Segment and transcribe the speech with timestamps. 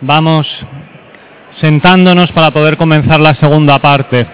[0.00, 0.46] vamos
[1.60, 4.26] sentándonos para poder comenzar la segunda parte.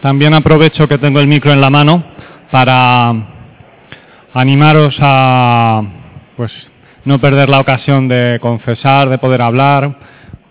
[0.00, 2.04] También aprovecho que tengo el micro en la mano
[2.50, 3.12] para
[4.32, 5.82] animaros a
[6.36, 6.52] pues
[7.04, 9.96] no perder la ocasión de confesar, de poder hablar,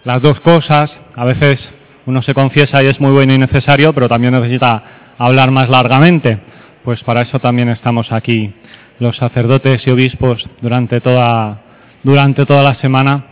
[0.04, 0.92] las dos cosas.
[1.16, 1.60] A veces
[2.06, 4.84] uno se confiesa y es muy bueno y necesario, pero también necesita
[5.18, 6.40] hablar más largamente.
[6.84, 8.54] Pues para eso también estamos aquí
[9.00, 11.62] los sacerdotes y obispos durante toda
[12.04, 13.26] durante toda la semana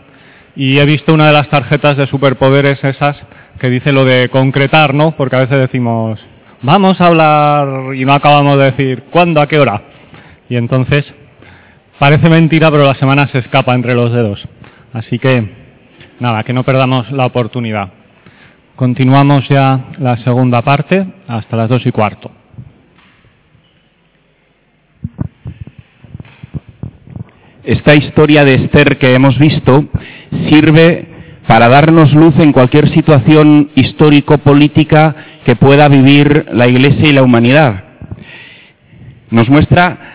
[0.54, 3.16] y he visto una de las tarjetas de superpoderes esas
[3.58, 5.12] que dice lo de concretar, ¿no?
[5.12, 6.20] Porque a veces decimos,
[6.62, 9.82] vamos a hablar y no acabamos de decir cuándo, a qué hora.
[10.48, 11.04] Y entonces
[11.98, 14.46] parece mentira, pero la semana se escapa entre los dedos.
[14.92, 15.48] Así que,
[16.20, 17.90] nada, que no perdamos la oportunidad.
[18.76, 22.30] Continuamos ya la segunda parte hasta las dos y cuarto.
[27.64, 29.86] Esta historia de Esther que hemos visto
[30.48, 31.08] sirve
[31.48, 37.84] para darnos luz en cualquier situación histórico-política que pueda vivir la Iglesia y la humanidad.
[39.30, 40.05] Nos muestra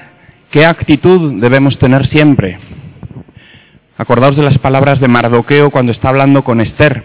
[0.51, 2.59] qué actitud debemos tener siempre.
[3.97, 7.03] Acordaos de las palabras de Mardoqueo cuando está hablando con Esther.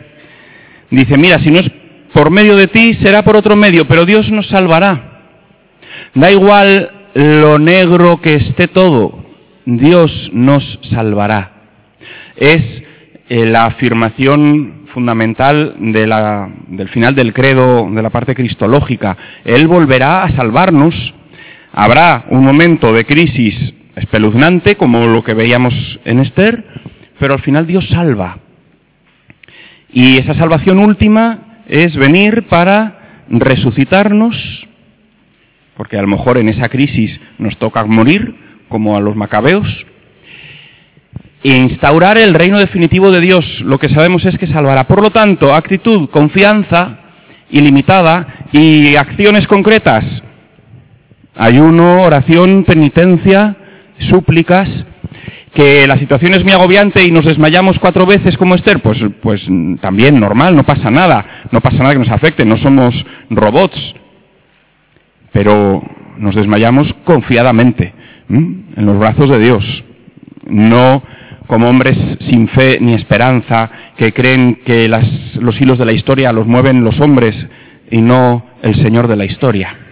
[0.90, 1.70] Dice, mira, si no es
[2.12, 5.22] por medio de ti, será por otro medio, pero Dios nos salvará.
[6.14, 9.24] Da igual lo negro que esté todo,
[9.64, 11.52] Dios nos salvará.
[12.36, 12.62] Es
[13.28, 19.16] eh, la afirmación fundamental del final del credo, de la parte cristológica.
[19.44, 20.94] Él volverá a salvarnos.
[21.78, 23.54] Habrá un momento de crisis
[23.96, 25.74] espeluznante, como lo que veíamos
[26.06, 26.64] en Esther,
[27.18, 28.38] pero al final Dios salva.
[29.92, 34.66] Y esa salvación última es venir para resucitarnos,
[35.76, 38.34] porque a lo mejor en esa crisis nos toca morir,
[38.70, 39.68] como a los macabeos,
[41.44, 43.44] e instaurar el reino definitivo de Dios.
[43.60, 44.84] Lo que sabemos es que salvará.
[44.84, 47.00] Por lo tanto, actitud, confianza
[47.50, 50.22] ilimitada y acciones concretas.
[51.36, 53.56] Ayuno, oración, penitencia,
[54.10, 54.68] súplicas.
[55.52, 59.46] Que la situación es muy agobiante y nos desmayamos cuatro veces como Esther, pues, pues
[59.80, 61.44] también normal, no pasa nada.
[61.50, 62.94] No pasa nada que nos afecte, no somos
[63.30, 63.94] robots.
[65.32, 65.82] Pero
[66.18, 67.94] nos desmayamos confiadamente
[68.28, 69.84] en los brazos de Dios,
[70.46, 71.02] no
[71.46, 71.96] como hombres
[72.28, 76.98] sin fe ni esperanza, que creen que los hilos de la historia los mueven los
[77.00, 77.34] hombres
[77.90, 79.85] y no el Señor de la historia.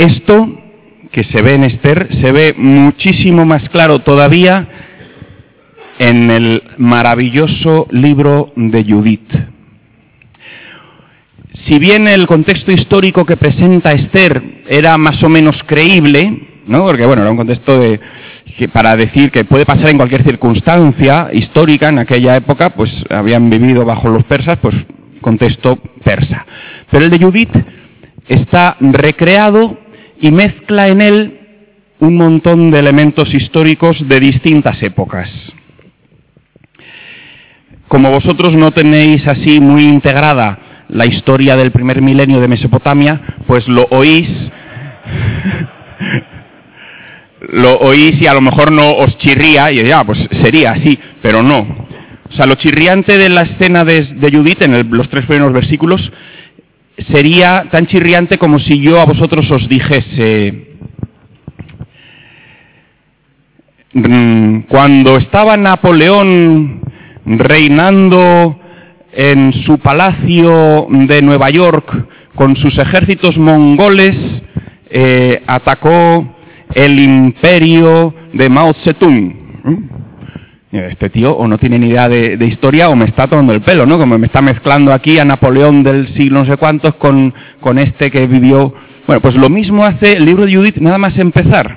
[0.00, 0.48] Esto
[1.12, 4.66] que se ve en Esther se ve muchísimo más claro todavía
[5.98, 9.30] en el maravilloso libro de Judith.
[11.66, 16.84] Si bien el contexto histórico que presenta Esther era más o menos creíble, ¿no?
[16.84, 18.00] Porque bueno, era un contexto de,
[18.56, 23.50] que para decir que puede pasar en cualquier circunstancia histórica en aquella época, pues habían
[23.50, 24.74] vivido bajo los persas, pues
[25.20, 26.46] contexto persa.
[26.90, 27.54] Pero el de Judith
[28.30, 29.89] está recreado
[30.20, 31.38] y mezcla en él
[32.00, 35.28] un montón de elementos históricos de distintas épocas.
[37.88, 40.58] Como vosotros no tenéis así muy integrada
[40.88, 44.28] la historia del primer milenio de Mesopotamia, pues lo oís
[47.52, 51.42] lo oís y a lo mejor no os chirría, y ya, pues sería así, pero
[51.42, 51.88] no.
[52.28, 56.12] O sea, lo chirriante de la escena de, Judith, en los tres primeros versículos,
[57.08, 60.76] sería tan chirriante como si yo a vosotros os dijese,
[63.92, 66.82] mm, cuando estaba Napoleón
[67.24, 68.58] reinando
[69.12, 74.16] en su palacio de Nueva York con sus ejércitos mongoles,
[74.90, 76.36] eh, atacó
[76.74, 79.99] el imperio de Mao Zedong.
[80.72, 83.86] Este tío o no tiene ni idea de, historia o me está tomando el pelo,
[83.86, 83.98] ¿no?
[83.98, 88.10] Como me está mezclando aquí a Napoleón del siglo no sé cuántos con, con este
[88.10, 88.72] que vivió.
[89.04, 91.76] Bueno, pues lo mismo hace el libro de Judith nada más empezar.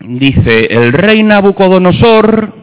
[0.00, 2.54] Dice, el rey Nabucodonosor,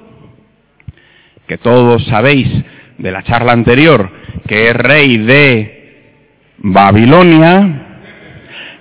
[1.47, 2.49] que todos sabéis
[2.97, 4.09] de la charla anterior,
[4.47, 6.23] que es rey de
[6.57, 7.99] Babilonia,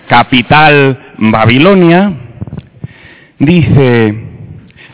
[0.09, 2.13] capital Babilonia,
[3.39, 4.26] dice,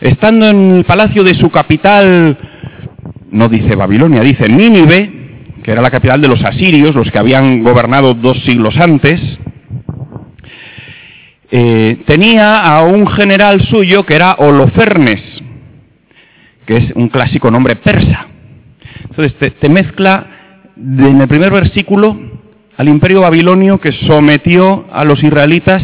[0.03, 2.37] estando en el palacio de su capital,
[3.31, 5.11] no dice Babilonia, dice Nínive,
[5.63, 9.21] que era la capital de los asirios, los que habían gobernado dos siglos antes,
[11.49, 15.21] eh, tenía a un general suyo que era Holofernes,
[16.65, 18.27] que es un clásico nombre persa.
[19.09, 20.27] Entonces te, mezcla
[20.75, 22.17] en el primer versículo
[22.75, 25.81] al imperio babilonio que sometió a los israelitas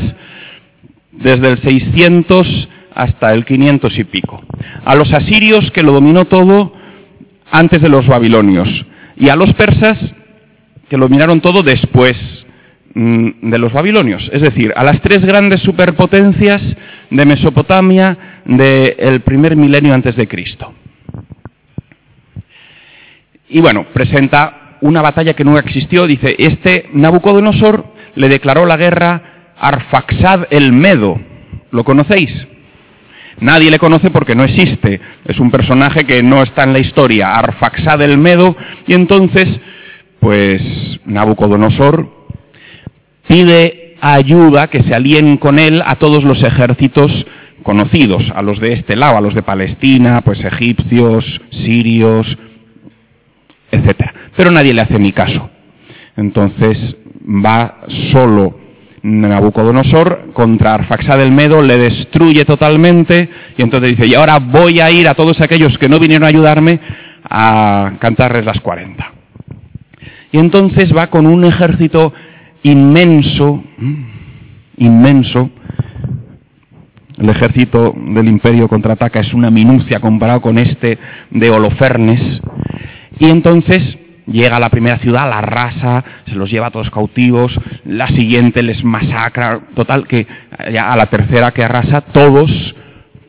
[1.12, 2.70] desde el 600
[3.00, 4.42] hasta el 500 y pico.
[4.84, 6.74] A los asirios que lo dominó todo
[7.50, 8.68] antes de los babilonios.
[9.16, 9.98] Y a los persas
[10.90, 12.18] que lo dominaron todo después
[12.94, 14.30] mm, de los babilonios.
[14.34, 16.62] Es decir, a las tres grandes superpotencias
[17.10, 20.74] de Mesopotamia del primer milenio antes de Cristo.
[23.48, 26.06] Y bueno, presenta una batalla que nunca existió.
[26.06, 27.86] Dice, este Nabucodonosor
[28.16, 31.18] le declaró la guerra Arfaxad el Medo.
[31.72, 32.32] ¿Lo conocéis?
[33.42, 35.00] Nadie le conoce porque no existe.
[35.26, 37.36] Es un personaje que no está en la historia.
[37.36, 38.56] Arfaxad el Medo.
[38.88, 39.48] Y entonces,
[40.20, 40.62] pues
[41.06, 42.10] Nabucodonosor
[43.28, 47.12] pide ayuda que se alíen con él a todos los ejércitos
[47.64, 52.38] conocidos, a los de este lado, a los de Palestina, pues egipcios, sirios,
[53.72, 54.14] etcétera.
[54.36, 55.50] Pero nadie le hace ni caso.
[56.16, 56.78] Entonces
[57.24, 57.82] va
[58.12, 58.69] solo
[59.02, 64.92] Nabucodonosor contra Arfaxad del Medo, le destruye totalmente y entonces dice, y ahora voy a
[64.92, 66.80] ir a todos aquellos que no vinieron a ayudarme
[67.24, 69.14] a cantarles las 40.
[70.32, 72.14] Y entonces va con un ejército
[72.64, 73.64] inmenso,
[74.78, 75.50] inmenso.
[77.18, 80.98] El ejército del imperio contraataca es una minucia comparado con este
[81.32, 82.42] de Holofernes.
[83.20, 83.98] Y entonces
[84.32, 88.64] llega a la primera ciudad, la arrasa, se los lleva a todos cautivos, la siguiente
[88.64, 90.28] les masacra, total, que
[90.58, 92.52] a la tercera que arrasa, todos,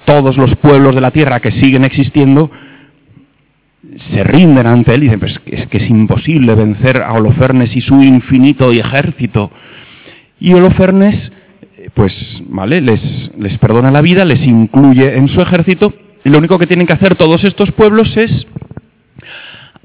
[0.04, 2.50] todos los pueblos de la tierra que siguen existiendo,
[4.12, 7.80] se rinden ante él y dicen, pues es que es imposible vencer a Holofernes y
[7.80, 9.50] su infinito ejército.
[10.38, 11.32] Y Holofernes,
[11.94, 12.12] pues,
[12.48, 13.00] vale, les,
[13.38, 15.92] les perdona la vida, les incluye en su ejército,
[16.24, 18.46] y lo único que tienen que hacer todos estos pueblos es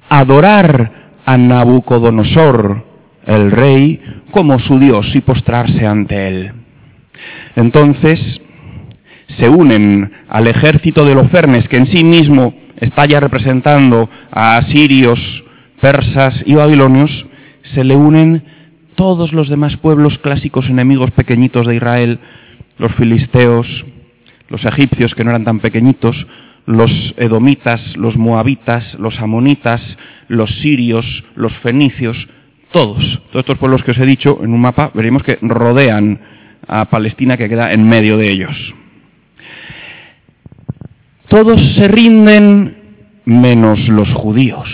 [0.09, 2.86] adorar a Nabucodonosor,
[3.25, 4.01] el rey,
[4.31, 6.51] como su Dios y postrarse ante él.
[7.56, 8.19] Entonces
[9.38, 15.19] se unen al ejército de Lofernes, que en sí mismo está ya representando a asirios,
[15.81, 17.25] persas y babilonios,
[17.74, 18.44] se le unen
[18.95, 22.19] todos los demás pueblos clásicos enemigos pequeñitos de Israel,
[22.77, 23.68] los filisteos,
[24.50, 26.16] los egipcios que no eran tan pequeñitos,
[26.65, 29.81] los edomitas, los moabitas, los amonitas,
[30.27, 32.17] los sirios, los fenicios,
[32.71, 36.19] todos, todos estos pueblos que os he dicho en un mapa, veremos que rodean
[36.67, 38.73] a Palestina que queda en medio de ellos.
[41.27, 42.77] Todos se rinden
[43.25, 44.69] menos los judíos,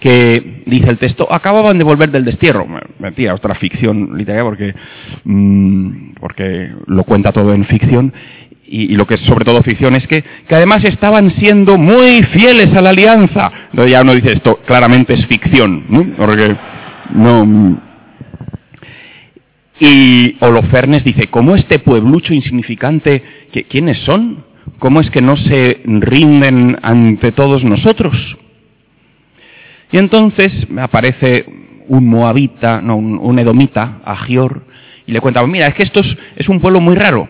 [0.00, 2.66] que, dice el texto, acababan de volver del destierro.
[2.98, 4.74] Mentira, otra ficción literaria porque,
[5.24, 8.12] mm, porque lo cuenta todo en ficción
[8.66, 12.74] y, lo que es sobre todo ficción es que, que, además estaban siendo muy fieles
[12.74, 13.50] a la alianza.
[13.70, 16.04] Entonces ya uno dice esto claramente es ficción, ¿no?
[17.14, 17.80] No.
[19.80, 23.22] Y Holofernes dice, ¿cómo este pueblucho insignificante,
[23.68, 24.44] ¿quiénes son?
[24.78, 28.16] ¿Cómo es que no se rinden ante todos nosotros?
[29.90, 31.44] Y entonces aparece
[31.88, 34.62] un moabita, no, un, un edomita, Agior,
[35.06, 36.00] y le cuenta, mira, es que esto
[36.36, 37.28] es, un pueblo muy raro,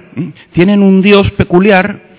[0.52, 2.14] tienen un dios peculiar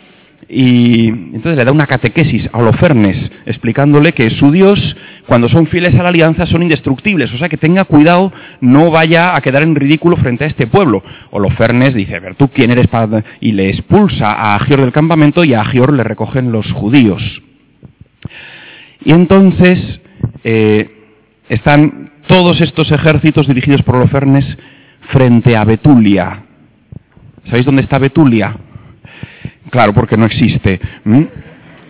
[0.48, 4.96] y entonces le da una catequesis a Holofernes explicándole que su dios,
[5.26, 8.32] cuando son fieles a la alianza, son indestructibles, o sea que tenga cuidado,
[8.62, 11.04] no vaya a quedar en ridículo frente a este pueblo.
[11.32, 13.24] Holofernes dice, a ver, ¿tú quién eres para...?
[13.40, 17.42] y le expulsa a Agior del campamento y a Agior le recogen los judíos.
[19.04, 20.02] Y entonces
[20.44, 20.90] eh,
[21.50, 24.46] están todos estos ejércitos dirigidos por Holofernes
[25.10, 26.44] frente a Betulia.
[27.46, 28.56] ¿Sabéis dónde está Betulia?
[29.70, 30.80] Claro, porque no existe.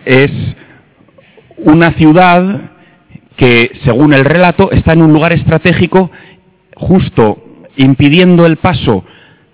[0.04, 0.32] Es
[1.58, 2.70] una ciudad
[3.36, 6.10] que, según el relato, está en un lugar estratégico
[6.74, 7.42] justo
[7.76, 9.04] impidiendo el paso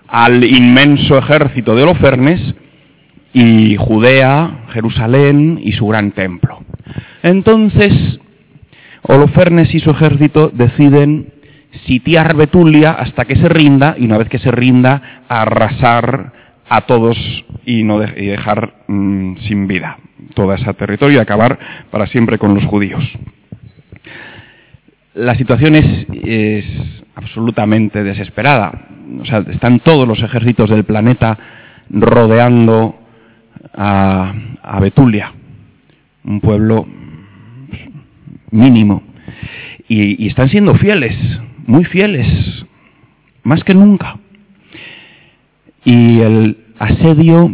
[0.09, 2.54] al inmenso ejército de Holofernes
[3.33, 6.61] y Judea, Jerusalén y su gran templo.
[7.23, 8.21] Entonces,
[9.02, 11.33] Holofernes y su ejército deciden
[11.87, 16.33] sitiar Betulia hasta que se rinda y una vez que se rinda arrasar
[16.69, 17.17] a todos
[17.67, 19.99] y, no dejar mm, sin vida
[20.35, 21.59] todo ese territorio y acabar
[21.91, 23.05] para siempre con los judíos.
[25.14, 26.64] La situación es,
[27.14, 28.73] absolutamente desesperada.
[29.21, 31.38] O sea, están todos los ejércitos del planeta
[31.91, 32.99] rodeando
[33.75, 35.33] a, a Betulia,
[36.25, 36.87] un pueblo
[38.50, 39.02] mínimo.
[39.88, 41.14] y, están siendo fieles
[41.66, 42.64] muy fieles,
[43.42, 44.19] más que nunca.
[45.85, 47.52] Y el asedio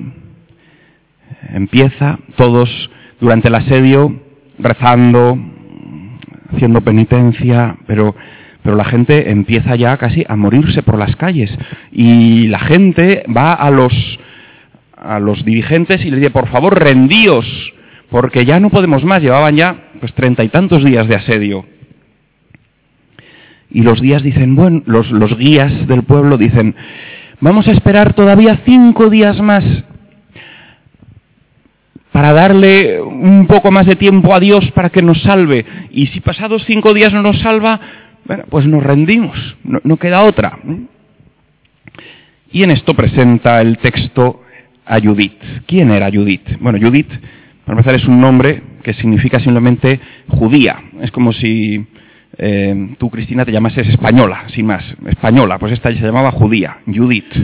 [1.53, 4.15] empieza todos durante el asedio
[4.59, 5.39] rezando,
[6.53, 8.15] haciendo penitencia, pero,
[8.63, 11.51] pero la gente empieza ya casi a morirse por las calles.
[11.93, 13.93] Y la gente va a los,
[14.97, 17.47] a los dirigentes y les dice, por favor, rendíos,
[18.11, 19.23] porque ya no podemos más.
[19.23, 21.65] Llevaban ya pues treinta y tantos días de asedio.
[23.71, 26.75] Y los días dicen, bueno, los, guías del pueblo dicen,
[27.41, 29.65] vamos a esperar todavía cinco días más
[32.13, 35.65] para darle un poco más de tiempo a Dios para que nos salve.
[35.91, 37.81] Y si pasados cinco días no nos salva,
[38.25, 40.59] bueno, pues nos rendimos, no, queda otra.
[42.51, 44.43] Y en esto presenta el texto
[44.87, 45.41] a Judith.
[45.67, 46.59] ¿Quién era Judith?
[46.61, 47.11] Bueno, Judith,
[47.65, 50.83] para empezar, es un nombre que significa simplemente judía.
[51.03, 51.87] Es como si
[52.39, 54.85] eh, tú, Cristina, te llamases española, sin más.
[55.09, 57.35] Española, pues esta se llamaba judía, Judith.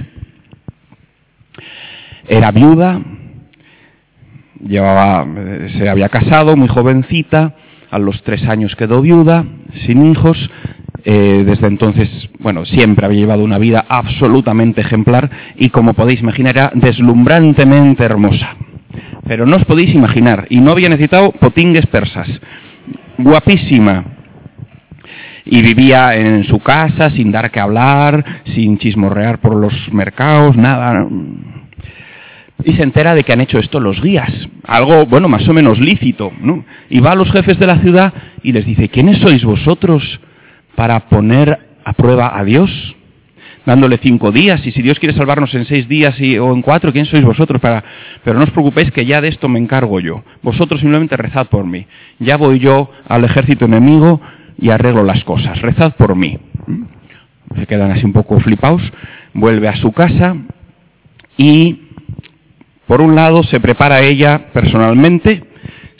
[2.28, 3.00] Era viuda,
[4.66, 7.54] llevaba, eh, se había casado muy jovencita,
[7.90, 9.44] a los tres años quedó viuda,
[9.84, 10.50] sin hijos,
[11.04, 12.08] eh, desde entonces,
[12.38, 18.56] bueno, siempre había llevado una vida absolutamente ejemplar y como podéis imaginar era deslumbrantemente hermosa.
[19.26, 22.28] Pero no os podéis imaginar, y no había necesitado potingues persas.
[23.18, 24.04] Guapísima,
[25.46, 31.06] y vivía en su casa sin dar que hablar, sin chismorrear por los mercados, nada
[32.62, 34.30] y se entera de que han hecho esto los guías,
[34.64, 36.32] algo, bueno, más o menos lícito.
[36.88, 40.20] Y va a los jefes de la ciudad y les dice, ¿quiénes sois vosotros
[40.74, 42.70] para poner a prueba a Dios?
[43.66, 47.06] Dándole cinco días, y si Dios quiere salvarnos en seis días o en cuatro, ¿quién
[47.06, 47.82] sois vosotros para...?
[48.22, 50.22] Pero no os preocupéis que ya de esto me encargo yo.
[50.42, 51.86] Vosotros simplemente rezad por mí.
[52.18, 54.20] Ya voy yo al ejército enemigo
[54.58, 55.60] y arreglo las cosas.
[55.60, 56.38] Rezad por mí.
[57.56, 58.82] Se quedan así un poco flipados.
[59.32, 60.36] Vuelve a su casa
[61.36, 61.84] y
[62.86, 65.42] por un lado, se prepara ella personalmente,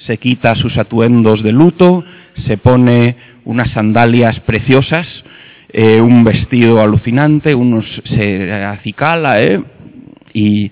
[0.07, 2.05] se quita sus atuendos de luto,
[2.47, 5.07] se pone unas sandalias preciosas,
[5.73, 9.63] eh, un vestido alucinante, unos, se acicala ¿eh?
[10.35, 10.71] y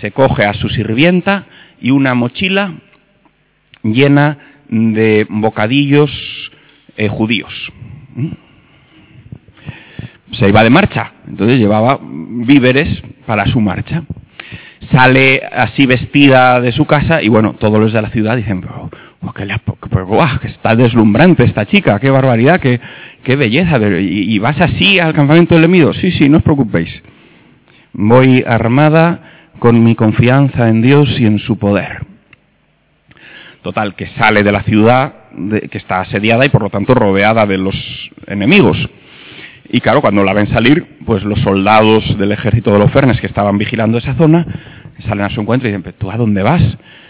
[0.00, 1.46] se coge a su sirvienta
[1.80, 2.74] y una mochila
[3.84, 6.10] llena de bocadillos
[6.96, 7.52] eh, judíos.
[10.32, 14.02] Se iba de marcha, entonces llevaba víveres para su marcha
[14.90, 18.90] sale así vestida de su casa y bueno, todos los de la ciudad dicen, pero,
[19.22, 22.80] oh, que, está deslumbrante esta chica, qué barbaridad, qué,
[23.22, 23.78] qué belleza.
[23.78, 25.92] ¿Y, vas así al campamento del enemigo?
[25.94, 27.02] Sí, sí, no os preocupéis.
[27.92, 29.20] Voy armada
[29.58, 32.04] con mi confianza en Dios y en su poder.
[33.62, 35.14] Total, que sale de la ciudad
[35.70, 37.74] que está asediada y por lo tanto rodeada de los
[38.26, 38.78] enemigos.
[39.68, 43.26] Y claro, cuando la ven salir, pues los soldados del ejército de los Fernes que
[43.26, 44.46] estaban vigilando esa zona
[45.04, 46.62] salen a su encuentro y dicen, ¿tú a dónde vas?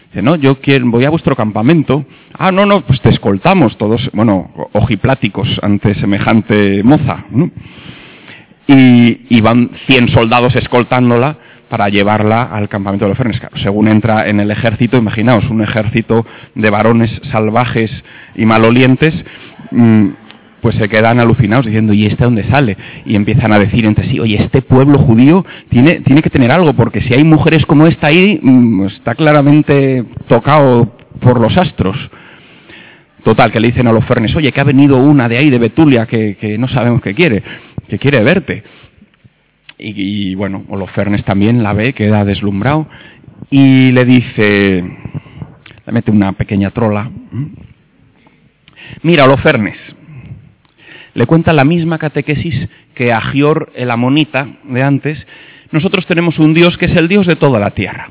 [0.08, 2.04] Dice, no, yo quiero, voy a vuestro campamento.
[2.34, 7.24] Ah, no, no, pues te escoltamos todos, bueno, ojipláticos ante semejante moza.
[8.68, 13.40] Y, van 100 soldados escoltándola para llevarla al campamento de los Fernes.
[13.62, 17.90] según entra en el ejército, imaginaos, un ejército de varones salvajes
[18.34, 19.14] y malolientes,
[19.70, 20.08] mm,
[20.60, 22.76] pues se quedan alucinados diciendo, ¿y este dónde sale?
[23.04, 26.72] Y empiezan a decir entre sí, oye, este pueblo judío tiene, tiene que tener algo,
[26.74, 31.96] porque si hay mujeres como esta ahí, mm, está claramente tocado por los astros.
[33.22, 35.58] Total, que le dicen a los fernes, oye, que ha venido una de ahí, de
[35.58, 37.42] Betulia, que, no sabemos qué quiere,
[37.88, 38.62] que quiere verte.
[39.78, 42.88] Y, bueno, Holofernes también la ve, queda deslumbrado,
[43.50, 44.84] y le dice,
[45.86, 47.10] le mete una pequeña trola,
[49.02, 49.76] mira, Holofernes,
[51.16, 55.26] le cuenta la misma catequesis que a Gior el amonita de antes.
[55.72, 58.10] Nosotros tenemos un Dios que es el Dios de toda la tierra.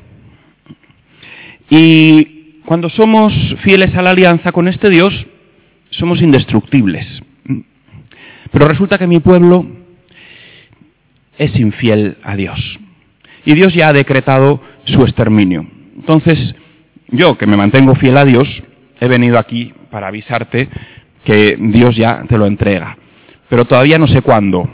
[1.70, 3.32] Y cuando somos
[3.64, 5.14] fieles a la alianza con este Dios,
[5.92, 7.06] somos indestructibles.
[8.52, 9.85] Pero resulta que mi pueblo
[11.38, 12.80] es infiel a Dios.
[13.46, 15.66] Y Dios ya ha decretado su exterminio.
[15.96, 16.56] Entonces,
[17.10, 18.48] yo que me mantengo fiel a Dios,
[19.00, 20.68] he venido aquí para avisarte
[21.24, 22.98] que Dios ya te lo entrega.
[23.50, 24.68] Pero todavía no sé cuándo,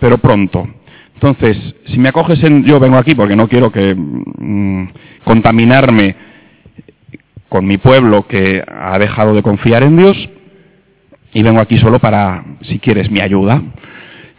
[0.00, 0.68] pero pronto.
[1.14, 2.64] Entonces, si me acoges en...
[2.64, 4.88] Yo vengo aquí porque no quiero que mm,
[5.24, 6.16] contaminarme
[7.48, 10.16] con mi pueblo que ha dejado de confiar en Dios
[11.32, 13.62] y vengo aquí solo para, si quieres, mi ayuda.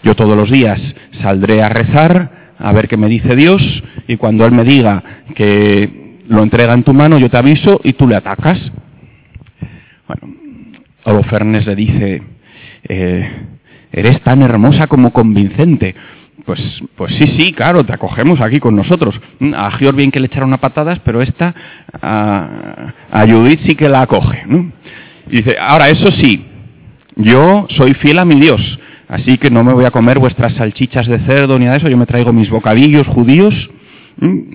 [0.03, 0.79] Yo todos los días
[1.22, 3.62] saldré a rezar, a ver qué me dice Dios
[4.08, 5.03] y cuando Él me diga
[5.36, 8.60] que lo entrega en tu mano, yo te aviso y tú le atacas.
[10.08, 10.36] Bueno,
[11.03, 12.24] Holofernes le dice,
[12.88, 13.31] eh,
[13.91, 15.96] eres tan hermosa como convincente,
[16.46, 16.60] pues,
[16.96, 19.20] pues sí, sí, claro, te acogemos aquí con nosotros.
[19.39, 21.53] Mm, a Gior bien que le echaron una patadas, pero esta
[22.01, 23.25] a, a
[23.65, 24.43] sí que la acoge.
[25.29, 26.43] Y dice, ahora eso sí,
[27.15, 28.79] yo soy fiel a mi Dios,
[29.12, 31.89] así que no me voy a comer vuestras salchichas de cerdo ni nada de eso,
[31.89, 33.53] yo me traigo mis bocadillos judíos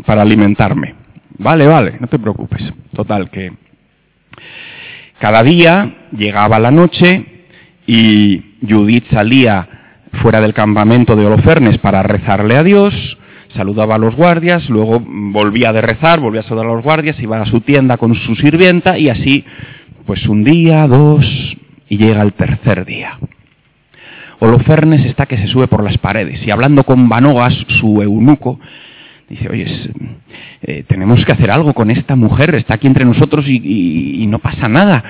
[0.06, 0.94] para alimentarme.
[1.38, 2.62] Vale, vale, no te preocupes.
[2.94, 3.52] Total, que
[5.20, 7.24] cada día llegaba la noche
[7.86, 9.68] y Judith salía
[10.22, 12.94] fuera del campamento de Holofernes para rezarle a Dios,
[13.54, 17.40] saludaba a los guardias, luego volvía de rezar, volvía a saludar a los guardias, iba
[17.40, 19.44] a su tienda con su sirvienta y así,
[20.06, 21.26] pues un día, dos,
[21.90, 23.18] y llega el tercer día.
[24.38, 28.60] Holofernes está que se sube por las paredes y hablando con Banogas, su eunuco,
[29.28, 29.66] dice, oye,
[30.62, 34.68] eh, tenemos que hacer algo con esta mujer, está aquí entre nosotros y, no pasa
[34.68, 35.02] nada.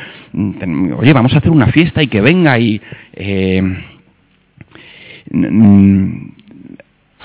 [0.99, 2.81] Oye, vamos a hacer una fiesta y que venga y...
[3.15, 3.63] Eh,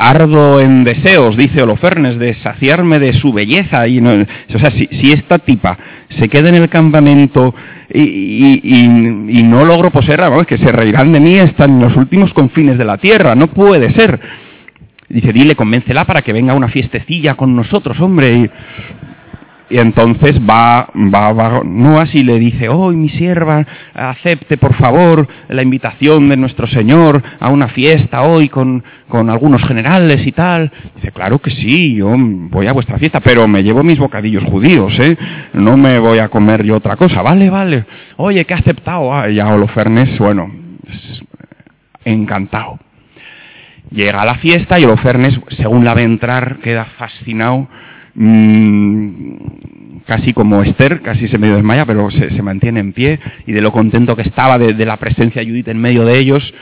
[0.01, 3.87] ardo en deseos, dice Holofernes, de saciarme de su belleza.
[3.87, 5.77] Y no, o sea, si, esta tipa
[6.19, 7.53] se queda en el campamento
[7.93, 8.87] y,
[9.43, 12.85] no logro poseerla, vamos, que se reirán de mí, están en los últimos confines de
[12.85, 14.19] la tierra, no puede ser.
[15.07, 18.33] Dice, dile, convéncela para que venga una fiestecilla con nosotros, hombre.
[18.33, 18.49] Y,
[19.71, 25.27] y entonces va, va, va Noas y le dice, oh, mi sierva, acepte por favor
[25.47, 30.71] la invitación de nuestro Señor a una fiesta hoy con, algunos generales y tal.
[30.95, 34.97] Dice, claro que sí, yo voy a vuestra fiesta, pero me llevo mis bocadillos judíos,
[34.99, 35.17] ¿eh?
[35.53, 37.21] No me voy a comer yo otra cosa.
[37.21, 37.85] Vale, vale.
[38.17, 39.13] Oye, que ha aceptado.
[39.13, 40.51] Ah, ya Holofernes, bueno,
[42.03, 42.77] encantado.
[43.89, 47.67] Llega a la fiesta y Holofernes, según la ve entrar, queda fascinado
[48.13, 53.61] Mm, casi como Esther, casi se medio desmaya, pero se, mantiene en pie y de
[53.61, 56.53] lo contento que estaba de, la presencia de Judith en medio de ellos,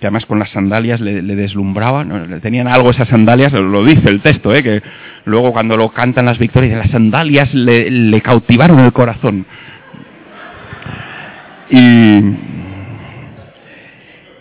[0.00, 4.54] que además con las sandalias le, deslumbraban, tenían algo esas sandalias, lo dice el texto,
[4.54, 4.62] ¿eh?
[4.62, 4.82] que
[5.24, 9.46] luego cuando lo cantan las victorias, las sandalias le, cautivaron el corazón.
[11.70, 12.20] Y,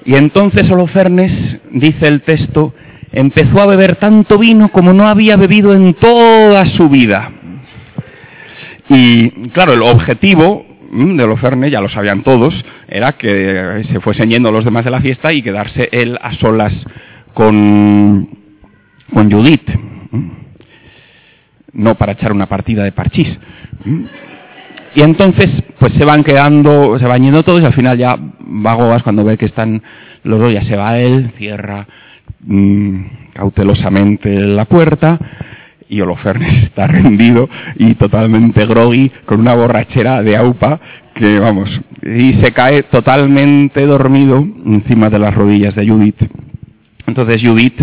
[0.06, 2.74] y entonces Holofernes, dice el texto,
[3.16, 7.32] empezó a beber tanto vino como no había bebido en toda su vida.
[8.90, 12.54] Y claro, el objetivo mm, de Holofernes, ya lo sabían todos,
[12.88, 16.74] era que se fuesen yendo los demás de la fiesta y quedarse él a solas
[17.34, 18.30] con,
[19.12, 19.68] con Judith.
[20.12, 20.30] Mm.
[21.72, 23.30] No para echar una partida de parchís.
[23.86, 24.04] Mm.
[24.96, 25.50] Y entonces,
[25.80, 29.38] pues se van quedando, se van yendo todos y al final ya Vagoas, cuando ve
[29.38, 29.82] que están
[30.24, 31.88] los dos, ya se va él, cierra
[32.48, 35.20] Mm, cautelosamente la puerta
[35.90, 40.80] y Holofernes está rendido y totalmente groggy con una borrachera de aupa
[41.16, 41.70] que vamos
[42.04, 46.22] y se cae totalmente dormido encima de las rodillas de Judith.
[47.08, 47.82] Entonces Judith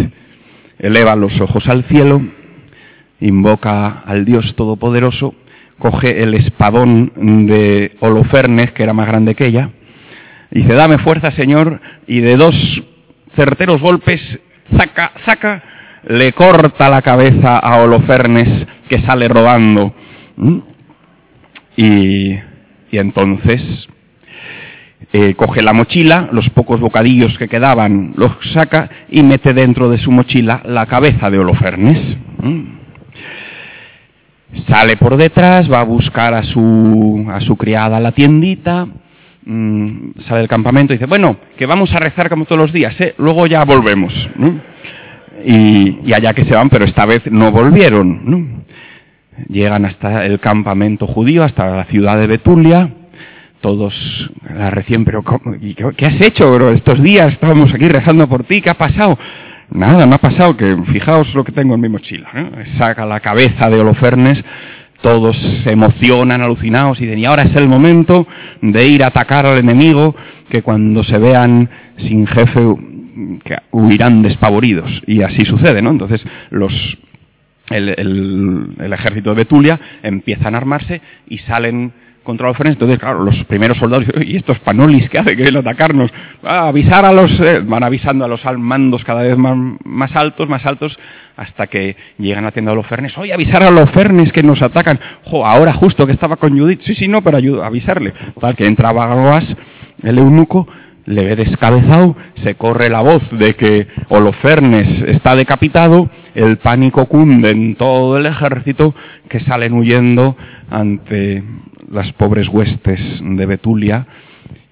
[0.79, 2.23] eleva los ojos al cielo,
[3.21, 5.35] invoca al Dios Todopoderoso,
[5.79, 9.71] coge el espadón de Holofernes, que era más grande que ella,
[10.53, 12.55] y dice, dame fuerza, Señor, y de dos
[13.35, 14.21] certeros golpes
[14.77, 15.63] saca, saca,
[16.05, 19.95] le corta la cabeza a Holofernes que sale rodando.
[20.37, 20.59] ¿Mm?
[21.77, 22.39] Y,
[22.93, 23.89] entonces
[25.13, 29.97] eh, coge la mochila, los pocos bocadillos que quedaban los saca y mete dentro de
[29.97, 32.19] su mochila la cabeza de Holofernes.
[32.43, 32.83] ¿Mm?
[34.69, 38.87] Sale por detrás, va a buscar a su, a su criada a la tiendita,
[39.45, 42.95] Mm, sale del campamento y dice, bueno, que vamos a rezar como todos los días,
[43.01, 43.15] ¿eh?
[43.19, 44.15] luego ya volvemos.
[45.45, 48.65] Y, allá que se van, pero esta vez no volvieron.
[49.49, 52.91] Llegan hasta el campamento judío, hasta la ciudad de Betulia,
[53.61, 55.25] todos la recién, pero
[55.97, 56.71] ¿qué, has hecho, bro?
[56.71, 59.19] Estos días estábamos aquí rezando por ti, ¿qué ha pasado?
[59.71, 62.29] Nada, no ha pasado, que fijaos lo que tengo en mi mochila.
[62.79, 64.45] Saca la cabeza de Holofernes,
[65.03, 68.27] todos se emocionan, alucinados, y dicen, y ahora es el momento
[68.61, 70.15] de ir a atacar al enemigo,
[70.49, 72.61] que cuando se vean sin jefe
[73.45, 74.91] que huirán despavoridos.
[75.07, 75.91] Y así sucede, ¿no?
[75.91, 76.73] Entonces los,
[77.71, 82.77] el, ejército de Betulia empiezan a armarse y salen contra los frenes.
[82.77, 85.37] Entonces, claro, los primeros soldados, ¿y estos panolis qué hacen?
[85.37, 86.11] Que vienen atacarnos.
[86.43, 90.65] a avisar a los, eh", van avisando a los mandos cada vez más, altos, más
[90.65, 90.99] altos,
[91.43, 93.17] hasta que llegan a la tienda de los fernes.
[93.19, 94.99] Oye, avisar a los fernes que nos atacan.
[95.25, 96.81] Jo, ahora justo que estaba con Judith.
[96.85, 98.13] Sí, sí, no, pero ayuda, avisarle.
[98.41, 99.45] Tal que entra Bagoas,
[100.03, 100.69] el eunuco,
[101.05, 107.51] le ve descabezado, se corre la voz de que Holofernes está decapitado, el pánico cunde
[107.51, 108.95] en todo el ejército
[109.29, 110.37] que salen huyendo
[110.71, 111.43] ante
[111.91, 114.07] las pobres huestes de Betulia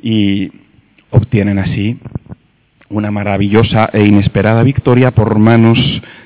[0.00, 0.52] y
[1.11, 1.98] obtienen así
[2.90, 5.78] una maravillosa e inesperada victoria por manos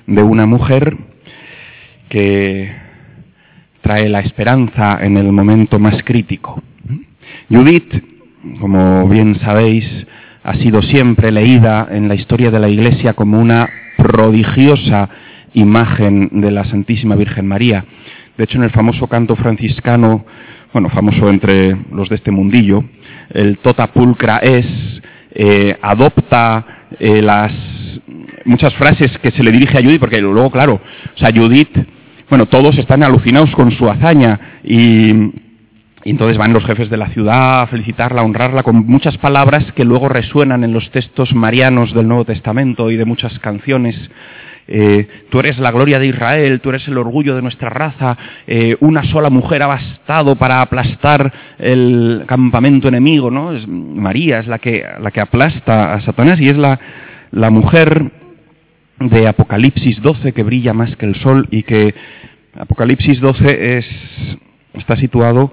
[0.06, 0.96] de una mujer
[2.08, 2.72] que
[3.80, 6.62] trae la esperanza en el momento más crítico.
[7.50, 8.02] Judith,
[8.60, 9.84] como bien sabéis,
[10.42, 15.08] ha sido siempre leída en la historia de la Iglesia como una prodigiosa
[15.54, 17.84] imagen de la Santísima Virgen María.
[18.36, 20.24] De hecho, en el famoso canto franciscano,
[20.72, 22.84] bueno, famoso entre los de este mundillo,
[23.30, 24.66] el Tota Pulcra es,
[25.30, 27.52] eh, adopta eh, las
[28.44, 30.80] muchas frases que se le dirige a Judith, porque luego, claro,
[31.14, 31.76] o sea, Judith,
[32.28, 35.30] bueno, todos están alucinados con su hazaña y,
[36.04, 39.84] entonces van los jefes de la ciudad a felicitarla, a honrarla con muchas palabras que
[39.84, 43.96] luego resuenan en los textos marianos del Nuevo Testamento y de muchas canciones.
[44.66, 48.76] Eh, tú eres la gloria de Israel, tú eres el orgullo de nuestra raza, eh,
[48.80, 53.52] una sola mujer ha bastado para aplastar el campamento enemigo, ¿no?
[53.52, 56.80] Es, María es la que, la que aplasta a Satanás y es la,
[57.30, 58.10] la mujer
[59.08, 61.94] de Apocalipsis 12 que brilla más que el sol y que
[62.54, 63.86] Apocalipsis 12 es,
[64.74, 65.52] está situado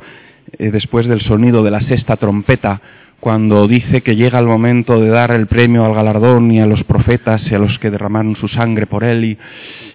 [0.57, 2.81] eh, después del sonido de la sexta trompeta,
[3.19, 6.83] cuando dice que llega el momento de dar el premio al galardón y a los
[6.83, 9.37] profetas y a los que derramaron su sangre por él, y,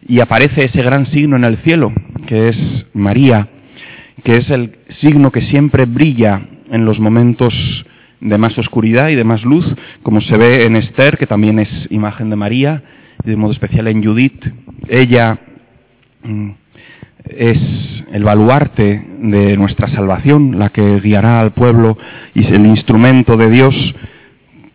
[0.06, 1.92] y aparece ese gran signo en el cielo,
[2.26, 2.56] que es
[2.92, 3.48] María,
[4.24, 7.54] que es el signo que siempre brilla en los momentos
[8.20, 9.66] de más oscuridad y de más luz,
[10.02, 12.82] como se ve en Esther, que también es imagen de María,
[13.24, 14.44] de modo especial en Judith.
[14.88, 15.38] Ella
[16.22, 16.50] mm,
[17.24, 17.58] es
[18.12, 21.98] el baluarte de nuestra salvación, la que guiará al pueblo
[22.34, 23.74] y es el instrumento de Dios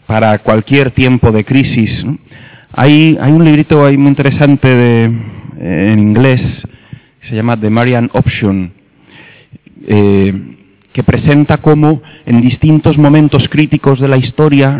[0.06, 2.06] para cualquier tiempo de crisis.
[2.74, 5.04] Hay, hay un librito ahí muy interesante de,
[5.60, 6.42] en inglés
[7.22, 8.74] que se llama The Marian Option,
[9.88, 10.34] eh,
[10.92, 14.78] que presenta cómo en distintos momentos críticos de la historia,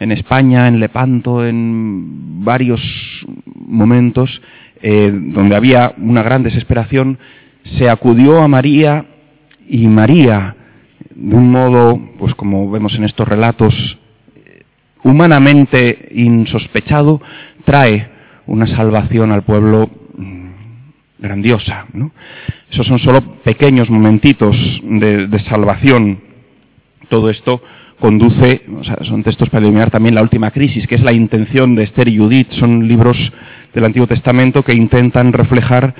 [0.00, 2.80] en España, en Lepanto, en varios
[3.54, 4.40] momentos,
[4.80, 7.18] eh, donde había una gran desesperación,
[7.78, 9.06] se acudió a María
[9.68, 10.54] y María,
[11.14, 13.74] de un modo, pues como vemos en estos relatos,
[15.02, 17.20] humanamente insospechado,
[17.64, 18.08] trae
[18.46, 20.48] una salvación al pueblo mm,
[21.18, 21.86] grandiosa.
[21.92, 22.12] ¿no?
[22.70, 26.20] Esos son solo pequeños momentitos de, de salvación.
[27.08, 27.62] Todo esto
[28.00, 31.74] conduce, o sea, son textos para iluminar también la última crisis, que es la intención
[31.74, 32.50] de Esther y Judith.
[32.52, 33.16] Son libros
[33.74, 35.94] del Antiguo Testamento que intentan reflejar,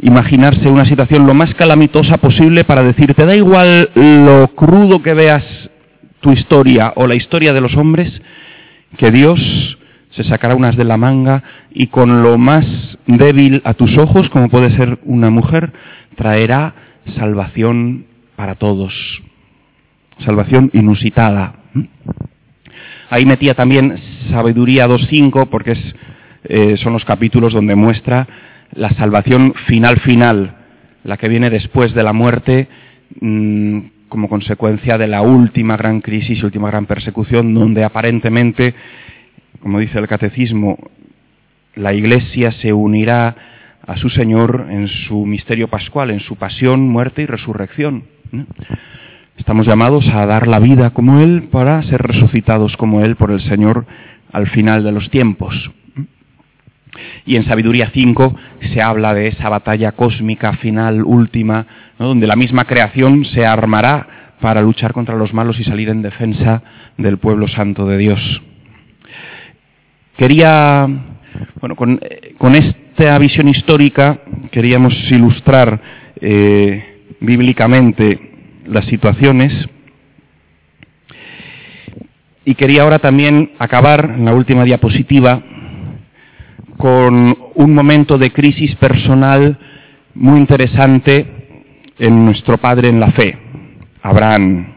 [0.00, 5.14] imaginarse una situación lo más calamitosa posible para decir, te da igual lo crudo que
[5.14, 5.44] veas
[6.20, 8.10] tu historia o la historia de los hombres,
[8.96, 9.78] que Dios
[10.10, 12.66] se sacará unas de la manga y con lo más
[13.06, 15.72] débil a tus ojos, como puede ser una mujer,
[16.16, 16.74] traerá
[17.16, 18.92] salvación para todos.
[20.24, 21.54] Salvación inusitada.
[23.10, 23.96] Ahí metía también
[24.30, 25.76] Sabiduría 2.5 porque
[26.44, 28.26] eh, son los capítulos donde muestra
[28.72, 30.54] la salvación final final,
[31.04, 32.68] la que viene después de la muerte
[33.20, 33.78] mm,
[34.08, 38.74] como consecuencia de la última gran crisis, última gran persecución, donde aparentemente,
[39.60, 40.78] como dice el catecismo,
[41.74, 43.36] la Iglesia se unirá
[43.86, 48.04] a su Señor en su misterio pascual, en su pasión, muerte y resurrección.
[49.40, 53.40] Estamos llamados a dar la vida como Él para ser resucitados como Él por el
[53.40, 53.86] Señor
[54.32, 55.70] al final de los tiempos.
[57.24, 58.36] Y en Sabiduría 5
[58.74, 61.66] se habla de esa batalla cósmica final, última,
[61.98, 66.62] donde la misma creación se armará para luchar contra los malos y salir en defensa
[66.98, 68.42] del pueblo santo de Dios.
[70.18, 70.86] Quería,
[71.60, 71.98] bueno, con,
[72.54, 74.18] esta visión histórica
[74.50, 75.80] queríamos ilustrar
[76.20, 78.29] eh, bíblicamente
[78.70, 79.52] las situaciones
[82.44, 85.42] y quería ahora también acabar en la última diapositiva
[86.76, 89.58] con un momento de crisis personal
[90.14, 91.26] muy interesante
[91.98, 93.36] en nuestro padre en la fe,
[94.02, 94.74] Abraham.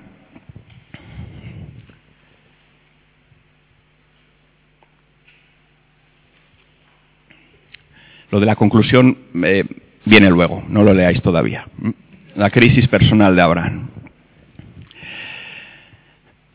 [8.29, 9.63] Lo de la conclusión eh,
[10.05, 11.65] viene luego, no lo leáis todavía.
[12.35, 13.89] La crisis personal de Abraham.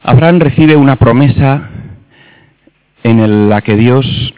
[0.03, 1.71] Abraham recibe una promesa
[3.05, 4.35] en la que Dios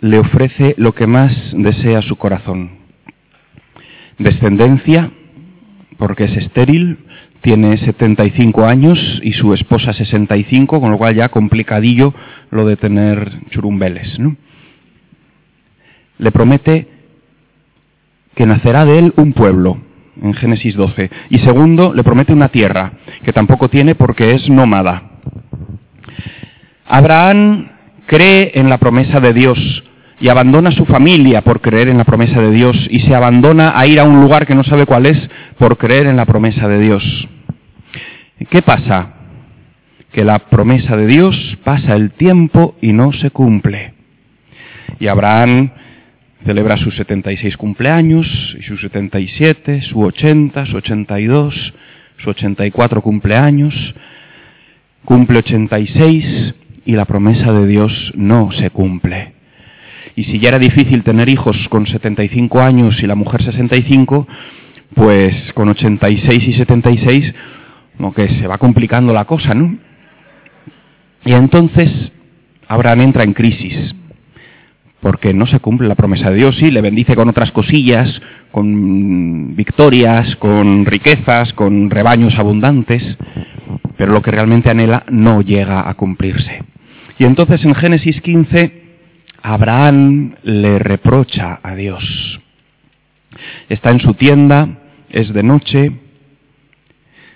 [0.00, 2.70] le ofrece lo que más desea su corazón.
[4.18, 5.12] Descendencia,
[5.98, 6.98] porque es estéril,
[7.42, 12.12] tiene 75 años y su esposa 65, con lo cual ya complicadillo
[12.50, 14.18] lo de tener churumbeles.
[16.18, 16.88] Le promete
[18.34, 19.85] que nacerá de él un pueblo,
[20.22, 21.10] en Génesis 12.
[21.30, 22.92] Y segundo, le promete una tierra,
[23.24, 25.02] que tampoco tiene porque es nómada.
[26.86, 27.68] Abraham
[28.06, 29.82] cree en la promesa de Dios
[30.20, 33.86] y abandona su familia por creer en la promesa de Dios y se abandona a
[33.86, 35.18] ir a un lugar que no sabe cuál es
[35.58, 37.28] por creer en la promesa de Dios.
[38.50, 39.14] ¿Qué pasa?
[40.12, 43.94] Que la promesa de Dios pasa el tiempo y no se cumple.
[45.00, 45.70] Y Abraham
[46.46, 51.74] celebra sus 76 cumpleaños, y sus 77, su 80, su 82,
[52.18, 53.74] su 84 cumpleaños,
[55.04, 56.54] cumple 86
[56.86, 59.34] y la promesa de Dios no se cumple.
[60.14, 64.26] Y si ya era difícil tener hijos con 75 años y la mujer 65,
[64.94, 67.34] pues con 86 y 76,
[67.96, 69.76] como que se va complicando la cosa, ¿no?
[71.24, 71.90] Y entonces
[72.68, 73.94] Abraham entra en crisis,
[75.00, 79.54] porque no se cumple la promesa de Dios, sí, le bendice con otras cosillas, con
[79.54, 83.02] victorias, con riquezas, con rebaños abundantes,
[83.96, 86.62] pero lo que realmente anhela no llega a cumplirse.
[87.18, 88.86] Y entonces en Génesis 15
[89.42, 92.02] Abraham le reprocha a Dios.
[93.68, 95.92] Está en su tienda, es de noche,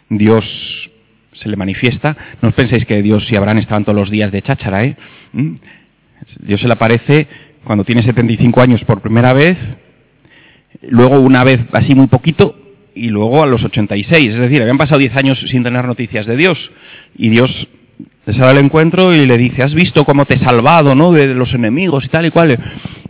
[0.08, 0.44] Dios
[1.34, 2.16] se le manifiesta.
[2.42, 4.96] No os penséis que Dios y Abraham estaban todos los días de cháchara, ¿eh?
[5.32, 5.54] ¿Mm?
[6.40, 7.28] Dios se le aparece
[7.64, 9.56] cuando tiene 75 años por primera vez,
[10.82, 12.56] luego una vez así muy poquito
[12.94, 14.34] y luego a los 86.
[14.34, 16.58] Es decir, habían pasado 10 años sin tener noticias de Dios
[17.16, 17.68] y Dios
[18.26, 21.12] le sale al encuentro y le dice, ¿has visto cómo te he salvado, no?
[21.12, 22.58] De los enemigos y tal y cual.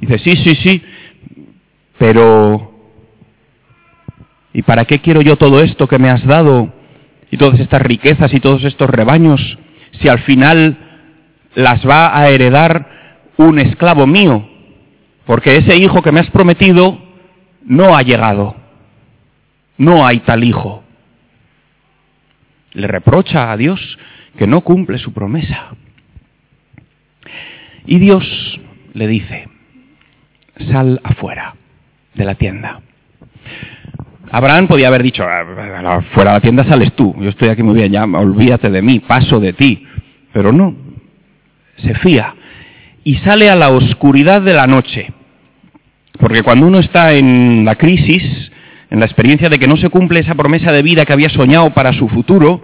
[0.00, 0.82] Dice, sí, sí, sí,
[1.98, 2.72] pero
[4.52, 6.72] ¿y para qué quiero yo todo esto que me has dado?
[7.30, 9.58] Y todas estas riquezas y todos estos rebaños,
[10.00, 10.76] si al final
[11.54, 12.99] las va a heredar
[13.40, 14.46] un esclavo mío,
[15.24, 16.98] porque ese hijo que me has prometido
[17.64, 18.54] no ha llegado,
[19.78, 20.82] no hay tal hijo.
[22.72, 23.98] Le reprocha a Dios
[24.36, 25.68] que no cumple su promesa.
[27.86, 28.60] Y Dios
[28.92, 29.48] le dice,
[30.70, 31.54] sal afuera
[32.14, 32.82] de la tienda.
[34.30, 37.74] Abraham podía haber dicho, ah, fuera de la tienda sales tú, yo estoy aquí muy
[37.74, 39.86] bien, ya olvídate de mí, paso de ti.
[40.32, 40.74] Pero no,
[41.78, 42.34] se fía
[43.04, 45.12] y sale a la oscuridad de la noche.
[46.18, 48.52] Porque cuando uno está en la crisis,
[48.90, 51.70] en la experiencia de que no se cumple esa promesa de vida que había soñado
[51.70, 52.62] para su futuro,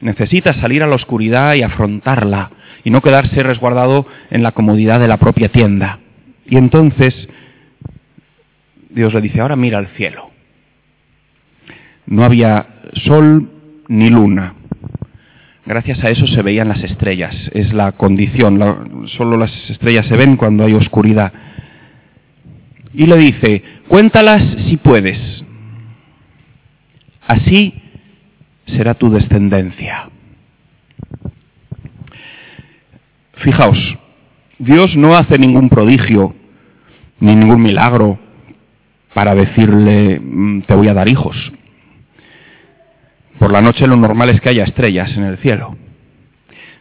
[0.00, 2.50] necesita salir a la oscuridad y afrontarla
[2.84, 6.00] y no quedarse resguardado en la comodidad de la propia tienda.
[6.46, 7.14] Y entonces
[8.90, 10.30] Dios le dice, ahora mira al cielo.
[12.06, 12.66] No había
[13.04, 13.48] sol
[13.88, 14.54] ni luna.
[15.64, 17.34] Gracias a eso se veían las estrellas.
[17.52, 19.06] Es la condición.
[19.16, 21.32] solo las estrellas se ven cuando hay oscuridad.
[22.94, 25.18] Y le dice, cuéntalas si puedes.
[27.26, 27.74] Así
[28.66, 30.08] será tu descendencia.
[33.34, 33.78] Fijaos,
[34.58, 36.34] Dios no hace ningún prodigio
[37.20, 38.18] ni ningún milagro
[39.14, 41.36] para decirle mm, te voy a dar hijos.
[43.42, 45.76] Por la noche lo normal es que haya estrellas en el cielo.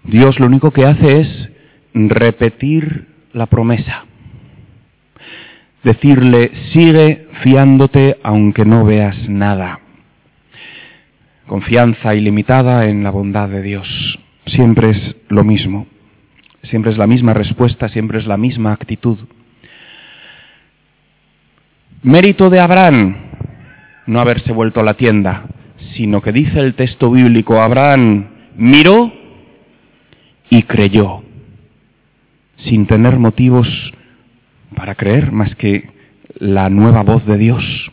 [0.04, 1.50] Dios lo único que hace es
[1.96, 4.06] repetir la promesa.
[5.84, 9.80] Decirle, sigue fiándote aunque no veas nada
[11.48, 14.20] confianza ilimitada en la bondad de Dios.
[14.46, 15.88] Siempre es lo mismo,
[16.62, 19.18] siempre es la misma respuesta, siempre es la misma actitud.
[22.04, 23.16] Mérito de Abraham,
[24.06, 25.46] no haberse vuelto a la tienda,
[25.96, 29.12] sino que dice el texto bíblico, Abraham miró
[30.50, 31.24] y creyó,
[32.58, 33.68] sin tener motivos
[34.76, 35.90] para creer más que
[36.40, 37.92] la nueva voz de Dios.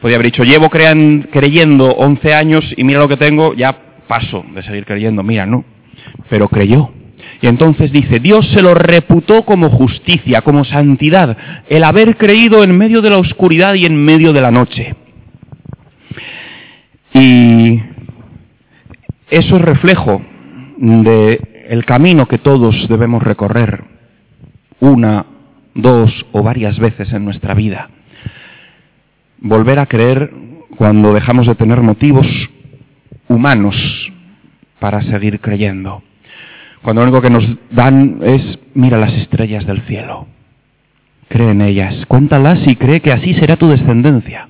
[0.00, 4.62] Podría haber dicho, llevo creyendo 11 años y mira lo que tengo, ya paso de
[4.62, 5.64] seguir creyendo, mira, no.
[6.28, 6.90] Pero creyó.
[7.42, 11.36] Y entonces dice, Dios se lo reputó como justicia, como santidad,
[11.68, 14.94] el haber creído en medio de la oscuridad y en medio de la noche.
[17.14, 17.80] Y
[19.30, 20.22] eso es reflejo
[20.78, 23.84] del el camino que todos debemos recorrer
[24.80, 25.26] una,
[25.74, 27.90] dos o varias veces en nuestra vida
[29.40, 30.30] volver a creer
[30.76, 32.26] cuando dejamos de tener motivos
[33.28, 33.76] humanos
[34.78, 36.02] para seguir creyendo.
[36.82, 40.26] Cuando lo único que nos dan es mira las estrellas del cielo.
[41.28, 44.48] Cree en ellas, cuéntalas y cree que así será tu descendencia.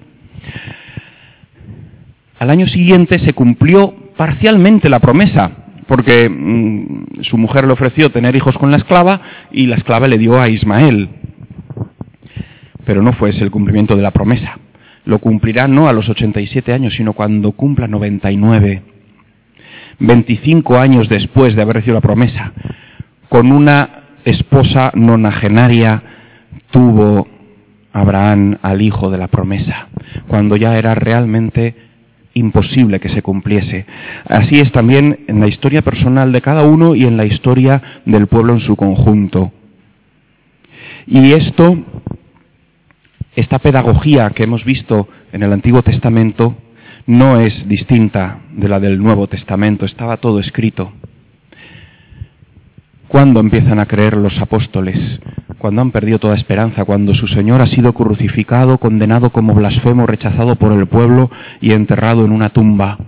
[2.40, 5.53] Al año siguiente se cumplió parcialmente la promesa,
[5.87, 9.20] porque mm, su mujer le ofreció tener hijos con la esclava
[9.53, 11.09] y la esclava le dio a Ismael.
[12.85, 14.59] Pero no fue ese el cumplimiento de la promesa
[15.05, 18.83] lo cumplirá no a los 87 años, sino cuando cumpla 99.
[19.98, 22.53] 25 años después de haber recibido la promesa,
[23.29, 26.03] con una esposa nonagenaria,
[26.70, 27.29] tuvo
[27.92, 29.88] Abraham al hijo de la promesa,
[30.29, 31.89] cuando ya era realmente
[32.34, 33.86] imposible que se cumpliese.
[34.26, 38.26] Así es también en la historia personal de cada uno y en la historia del
[38.26, 39.52] pueblo en su conjunto.
[41.06, 41.78] Y esto,
[43.34, 46.56] esta pedagogía que hemos visto en el Antiguo Testamento,
[47.06, 50.92] no es distinta de la del Nuevo Testamento, estaba todo escrito.
[53.10, 54.96] ¿Cuándo empiezan a creer los apóstoles?
[55.58, 60.54] Cuando han perdido toda esperanza, cuando su Señor ha sido crucificado, condenado como blasfemo, rechazado
[60.54, 61.28] por el pueblo
[61.60, 62.98] y enterrado en una tumba.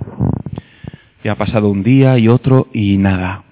[1.22, 3.44] Y ha pasado un día y otro y nada.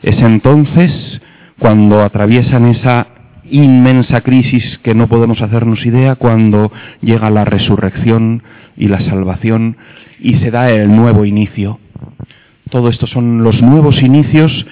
[0.00, 1.20] Es entonces
[1.58, 3.08] cuando atraviesan esa
[3.50, 8.44] inmensa crisis que no podemos hacernos idea, cuando llega la resurrección
[8.76, 9.76] y la salvación
[10.20, 11.80] y se da el nuevo inicio.
[12.70, 14.64] Todo esto son los nuevos inicios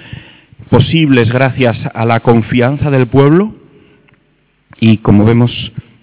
[0.73, 3.53] posibles gracias a la confianza del pueblo.
[4.79, 5.51] Y como vemos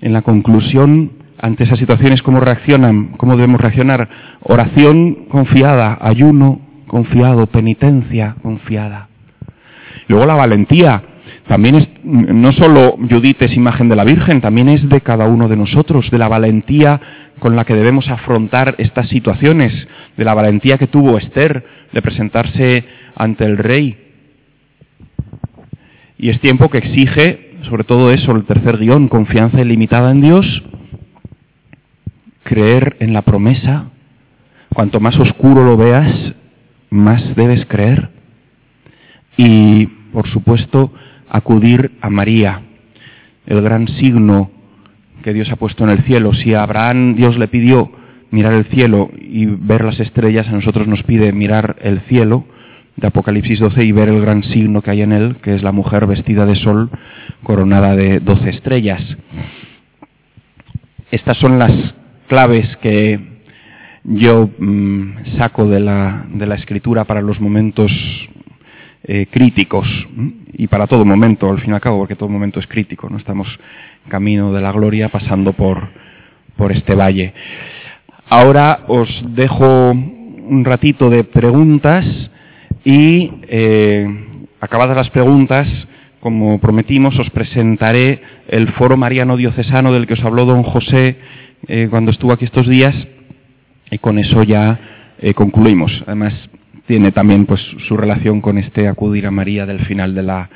[0.01, 4.09] en la conclusión ante esas situaciones cómo reaccionan, cómo debemos reaccionar,
[4.43, 9.09] oración confiada, ayuno confiado, penitencia confiada.
[10.07, 11.03] Luego la valentía,
[11.49, 15.49] también es, no solo Judith es imagen de la Virgen, también es de cada uno
[15.49, 17.01] de nosotros, de la valentía
[17.41, 19.73] con la que debemos afrontar estas situaciones,
[20.17, 22.85] de la valentía que tuvo Esther de presentarse
[23.17, 24.10] ante el rey
[26.21, 30.63] y es tiempo que exige, sobre todo eso, el tercer guion, confianza ilimitada en Dios,
[32.43, 33.87] creer en la promesa.
[34.75, 36.35] Cuanto más oscuro lo veas,
[36.91, 38.11] más debes creer.
[39.39, 40.93] Y, por supuesto,
[41.31, 42.65] acudir a María,
[43.47, 44.51] el gran signo
[45.23, 46.35] que Dios ha puesto en el cielo.
[46.35, 47.93] Si a Abraham Dios le pidió
[48.31, 52.45] mirar el cielo y ver las estrellas, a nosotros nos pide mirar el cielo
[53.01, 55.73] de Apocalipsis 12 y ver el gran signo que hay en él, que es la
[55.73, 56.91] mujer vestida de sol
[57.43, 59.03] coronada de doce estrellas.
[61.11, 61.73] Estas son las
[62.29, 63.19] claves que
[64.05, 67.91] yo mm, saco de la, de la, escritura para los momentos
[69.05, 69.89] eh, críticos
[70.53, 73.09] y para todo momento, al fin y al cabo, porque todo momento es crítico.
[73.09, 73.17] ¿no?
[73.17, 73.49] Estamos
[74.09, 75.89] camino de la gloria pasando por,
[76.57, 77.33] por este valle.
[78.29, 82.05] Ahora os dejo un ratito de preguntas
[82.91, 84.05] y eh,
[84.61, 85.69] acabadas las preguntas,
[86.19, 91.17] como prometimos, os presentaré el foro mariano diocesano del que os habló don José
[91.69, 92.97] eh, cuando estuvo aquí estos días
[93.93, 94.81] y con eso ya
[95.21, 96.03] eh, concluimos.
[96.05, 96.35] Además,
[96.89, 100.51] tiene también pues su relación con este acudir a María del final de la,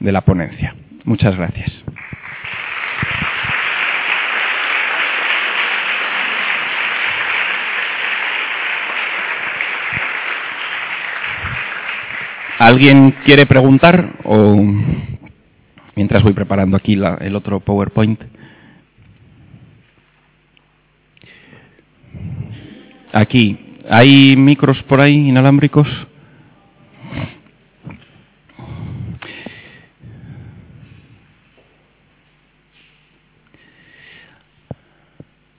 [0.00, 0.74] de la ponencia.
[1.04, 1.70] Muchas gracias.
[12.58, 14.56] ¿Alguien quiere preguntar o
[15.96, 18.20] mientras voy preparando aquí el otro PowerPoint?
[23.12, 23.58] Aquí,
[23.90, 25.88] ¿hay micros por ahí inalámbricos?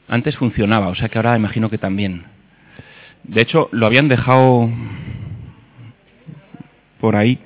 [0.07, 2.23] Antes funcionaba, o sea que ahora imagino que también.
[3.23, 4.69] De hecho, lo habían dejado
[7.05, 7.37] por ahí.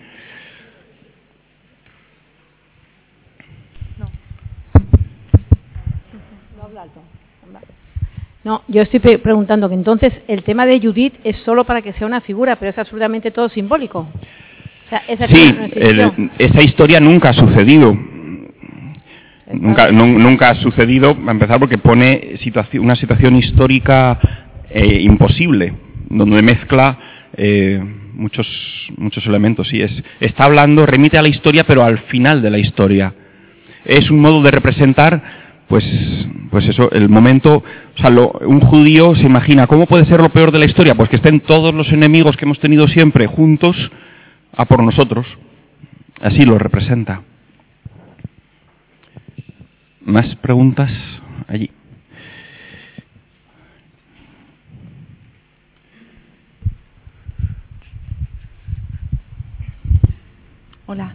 [8.46, 12.08] No, yo estoy preguntando que entonces el tema de Judith es solo para que sea
[12.08, 14.08] una figura, pero es absolutamente todo simbólico.
[15.28, 15.56] sí,
[16.38, 17.98] esa historia nunca ha sucedido.
[19.52, 22.40] Nunca, nunca ha sucedido, a empezar porque pone
[22.80, 24.18] una situación histórica
[24.70, 25.74] eh, imposible,
[26.10, 27.82] donde mezcla eh,
[28.14, 28.48] muchos,
[28.98, 29.72] muchos elementos.
[29.74, 33.14] Y es, está hablando, remite a la historia, pero al final de la historia.
[33.86, 35.22] Es un modo de representar,
[35.68, 35.86] pues,
[36.52, 37.64] pues eso, el momento.
[37.96, 40.96] O sea, un judío se imagina, ¿cómo puede ser lo peor de la historia?
[40.96, 43.76] Pues que estén todos los enemigos que hemos tenido siempre juntos
[44.56, 45.26] a por nosotros.
[46.22, 47.22] Así lo representa.
[50.02, 50.92] ¿Más preguntas
[51.48, 51.70] allí?
[60.92, 61.14] Hola.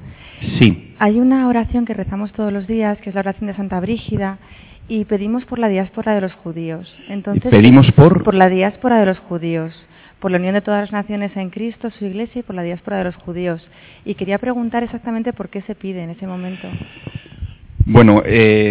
[0.60, 0.94] Sí.
[1.00, 4.38] Hay una oración que rezamos todos los días, que es la oración de Santa Brígida,
[4.86, 6.94] y pedimos por la diáspora de los judíos.
[7.08, 8.22] Entonces, ¿Pedimos por?
[8.22, 9.74] Por la diáspora de los judíos,
[10.20, 12.98] por la unión de todas las naciones en Cristo, su iglesia, y por la diáspora
[12.98, 13.68] de los judíos.
[14.04, 16.68] Y quería preguntar exactamente por qué se pide en ese momento.
[17.84, 18.70] Bueno, eh,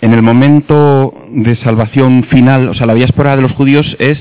[0.00, 4.18] en el momento de salvación final, o sea, la diáspora de los judíos es,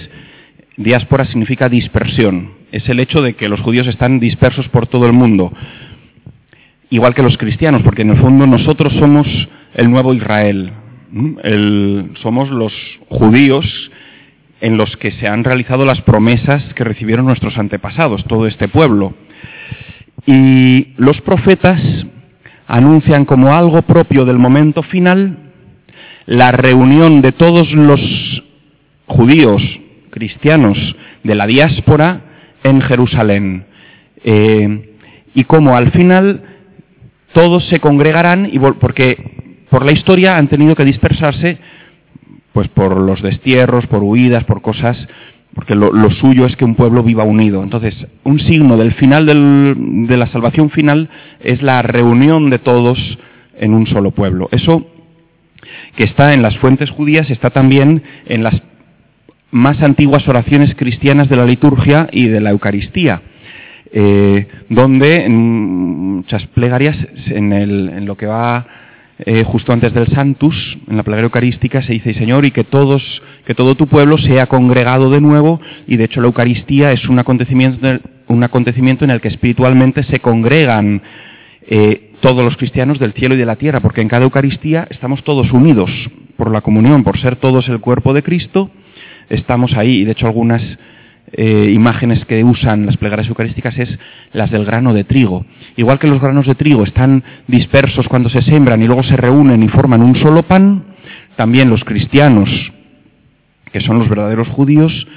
[0.84, 5.14] diáspora significa dispersión, es el hecho de que los judíos están dispersos por todo el
[5.14, 5.52] mundo,
[6.90, 9.28] igual que los cristianos, porque en el fondo nosotros somos
[9.74, 10.72] el nuevo Israel,
[12.22, 12.74] somos los
[13.10, 13.66] judíos
[14.62, 19.14] en los que se han realizado las promesas que recibieron nuestros antepasados, todo este pueblo.
[20.26, 21.82] Y los profetas
[22.68, 25.52] anuncian como algo propio del momento final
[26.28, 28.00] la reunión de todos los
[29.08, 29.62] judíos
[30.12, 30.78] cristianos
[31.24, 32.22] de la diáspora
[32.64, 33.66] en Jerusalén.
[34.24, 34.96] Eh,
[35.34, 36.44] y como al final
[37.34, 41.58] todos se congregarán, y porque por la historia han tenido que dispersarse
[42.54, 44.98] pues por los destierros, por huidas, por cosas,
[45.56, 47.64] porque lo, suyo es que un pueblo viva unido.
[47.64, 51.10] Entonces, un signo del final de la salvación final
[51.40, 52.98] es la reunión de todos
[53.58, 54.50] en un solo pueblo.
[54.52, 54.86] Eso
[55.96, 58.62] que está en las fuentes judías está también en las
[59.52, 63.22] más antiguas oraciones cristianas de la liturgia y de la Eucaristía.
[63.94, 65.36] Eh, donde en
[66.16, 66.96] muchas plegarias,
[67.28, 68.66] en, lo que va
[69.20, 73.04] eh, justo antes del Santus, en la plegaria eucarística, se dice, Señor, y que todos,
[73.46, 77.20] que todo tu pueblo sea congregado de nuevo, y de hecho la Eucaristía es un
[77.20, 81.02] acontecimiento, un acontecimiento en el que espiritualmente se congregan
[81.68, 85.24] eh, todos los cristianos del cielo y de la tierra, porque en cada Eucaristía estamos
[85.24, 85.92] todos unidos
[86.38, 88.72] por la comunión, por ser todos el cuerpo de Cristo,
[89.32, 90.62] estamos ahí, y de hecho algunas
[91.34, 94.00] eh, imágenes que usan las plegarias eucarísticas es
[94.34, 95.46] las del grano de trigo.
[95.78, 99.64] Igual que los granos de trigo están dispersos cuando se sembran y luego se reúnen
[99.64, 100.84] y forman un solo pan,
[101.38, 102.50] también los cristianos,
[103.72, 105.08] que son los verdaderos judíos,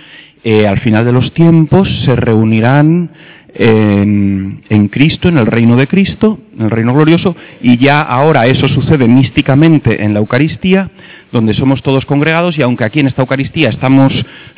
[0.45, 3.11] eh, al final de los tiempos se reunirán
[3.57, 8.69] en, Cristo, en el reino de Cristo, en el reino glorioso, y ya ahora eso
[8.69, 10.91] sucede místicamente en la Eucaristía,
[11.35, 14.13] donde somos todos congregados, y aunque aquí en esta Eucaristía estamos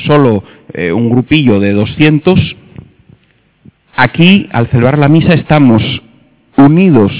[0.07, 2.39] solo eh, un grupillo de 200,
[3.97, 5.83] aquí al celebrar la misa estamos
[6.59, 7.12] unidos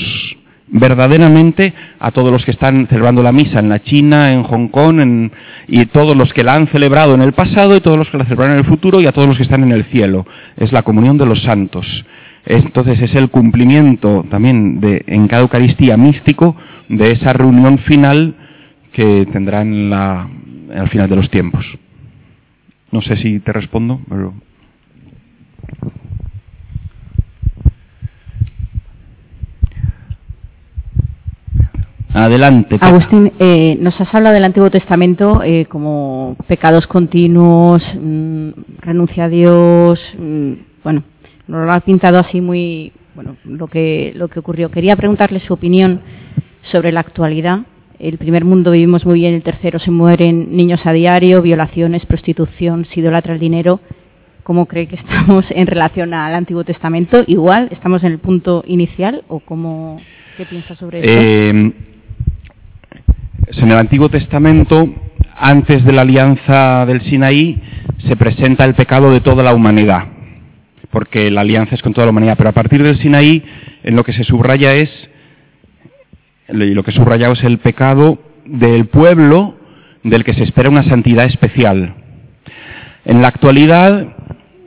[0.69, 5.31] verdaderamente a todos los que están celebrando la misa en la China, en Hong Kong,
[5.69, 8.25] y todos los que la han celebrado en el pasado y todos los que la
[8.25, 10.27] celebran en el futuro y a todos los que están en el cielo.
[10.59, 12.05] Es la comunión de los santos.
[12.45, 16.57] Entonces es el cumplimiento también de, en cada Eucaristía místico
[16.89, 18.35] de esa reunión final
[18.97, 20.27] que tendrán la,
[20.75, 21.67] al final de los tiempos.
[22.91, 24.33] No sé si te respondo, pero...
[32.15, 32.79] Adelante.
[32.81, 38.49] Agustín, eh, nos has hablado del Antiguo Testamento eh, como pecados continuos, mm,
[38.81, 41.03] renuncia a Dios, mm, bueno,
[41.49, 44.71] nos lo ha pintado así muy, bueno, lo que, lo que ocurrió.
[44.71, 46.01] Quería preguntarle su opinión
[46.63, 47.67] sobre la actualidad.
[47.99, 52.85] El primer mundo vivimos muy bien, el tercero se mueren niños a diario, violaciones, prostitución,
[52.85, 53.81] se idolatra el dinero.
[54.43, 57.25] ¿Cómo cree que estamos en relación al Antiguo Testamento?
[57.27, 57.69] ¿Igual?
[57.71, 60.01] ¿Estamos en el punto inicial o cómo,
[60.37, 61.09] qué piensa sobre eso?
[61.11, 61.73] Eh,
[63.57, 64.89] en el Antiguo Testamento,
[65.35, 67.61] antes de la alianza del Sinaí,
[68.07, 70.05] se presenta el pecado de toda la humanidad,
[70.91, 73.43] porque la alianza es con toda la humanidad, pero a partir del Sinaí,
[73.83, 74.91] en lo que se subraya es,
[76.49, 79.57] y lo que subrayado es el pecado del pueblo
[80.03, 81.95] del que se espera una santidad especial.
[83.05, 84.15] En la actualidad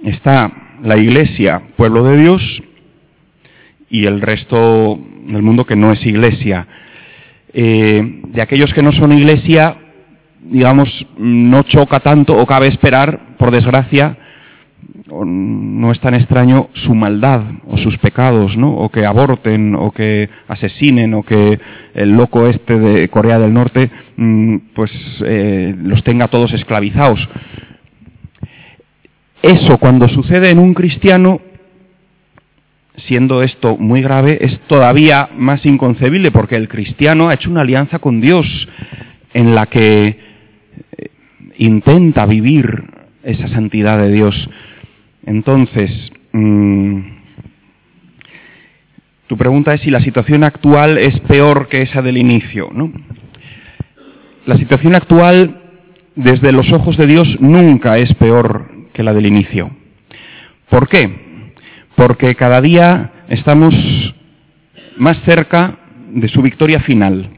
[0.03, 0.51] está
[0.83, 2.61] la Iglesia, pueblo de Dios,
[3.89, 6.67] y el resto del mundo que no es Iglesia.
[7.53, 9.75] Eh, de aquellos que no son iglesia,
[10.41, 14.17] digamos, no choca tanto o cabe esperar, por desgracia,
[15.09, 18.73] no es tan extraño su maldad o sus pecados, ¿no?
[18.75, 21.59] O que aborten, o que asesinen, o que
[21.93, 24.91] el loco este de Corea del Norte, mm, pues
[25.25, 27.27] eh, los tenga todos esclavizados.
[29.41, 31.41] Eso cuando sucede en un cristiano
[33.07, 37.99] siendo esto muy grave, es todavía más inconcebible porque el cristiano ha hecho una alianza
[37.99, 38.45] con Dios
[39.33, 40.07] en la que
[40.97, 41.09] eh,
[41.57, 42.83] intenta vivir
[43.23, 44.49] esa santidad de Dios.
[45.25, 45.91] Entonces,
[46.31, 46.99] mm,
[49.27, 52.69] tu pregunta es si la situación actual es peor que esa del inicio.
[52.73, 52.91] ¿no?
[54.45, 55.61] La situación actual,
[56.15, 59.71] desde los ojos de Dios, nunca es peor que la del inicio.
[60.69, 61.29] ¿Por qué?
[61.99, 63.75] porque cada día estamos
[64.95, 65.79] más cerca
[66.13, 67.29] de su victoria final.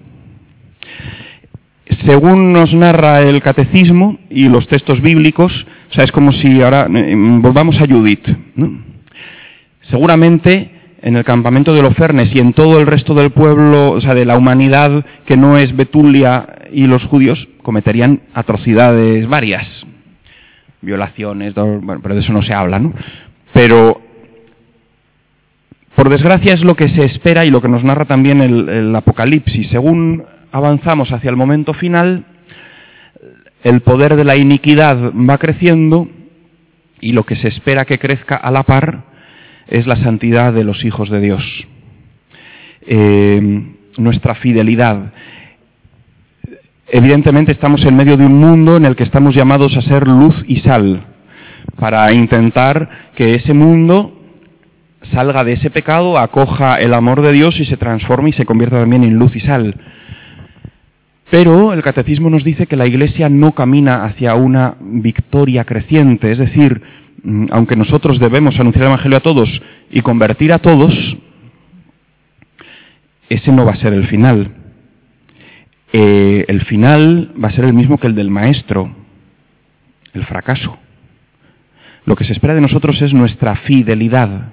[2.05, 5.51] Según nos narra el catecismo y los textos bíblicos,
[5.91, 8.25] o sea, es como si ahora eh, volvamos a Judith.
[9.89, 10.71] Seguramente
[11.01, 14.23] en el campamento de Lofernes y en todo el resto del pueblo, o sea, de
[14.23, 19.67] la humanidad que no es Betulia y los judíos cometerían atrocidades varias,
[20.81, 22.93] violaciones, bueno, pero de eso no se habla, ¿no?
[23.53, 23.99] Pero
[25.95, 29.67] por desgracia es lo que se espera y lo que nos narra también el, Apocalipsis.
[29.69, 32.25] Según avanzamos hacia el momento final,
[33.63, 36.07] el poder de la iniquidad va creciendo
[36.99, 39.03] y lo que se espera que crezca a la par
[39.67, 41.67] es la santidad de los hijos de Dios.
[42.85, 45.13] Eh, nuestra fidelidad.
[46.87, 50.35] Evidentemente estamos en medio de un mundo en el que estamos llamados a ser luz
[50.47, 51.05] y sal,
[51.77, 54.17] para intentar que ese mundo
[55.13, 58.79] salga de ese pecado, acoja el amor de Dios y se transforme y se convierta
[58.79, 59.75] también en luz y sal.
[61.31, 66.37] Pero el catecismo nos dice que la Iglesia no camina hacia una victoria creciente, es
[66.37, 66.81] decir,
[67.23, 69.49] mm, aunque nosotros debemos anunciar el Evangelio a todos
[69.89, 70.93] y convertir a todos,
[73.29, 74.51] ese no va a ser el final.
[75.93, 78.93] Eh, el final va a ser el mismo que el del maestro,
[80.13, 80.79] el fracaso.
[82.03, 84.49] Lo que se espera de nosotros es nuestra fidelidad.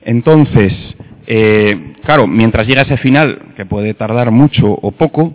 [0.00, 0.72] Entonces,
[1.26, 5.34] eh, claro, mientras llega ese final, que puede tardar mucho o poco,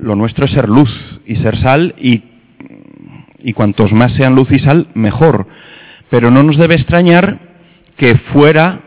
[0.00, 0.90] lo nuestro es ser luz
[1.26, 2.22] y ser sal y,
[3.40, 5.46] y cuantos más sean luz y sal, mejor.
[6.10, 7.38] Pero no nos debe extrañar
[7.96, 8.80] que fuera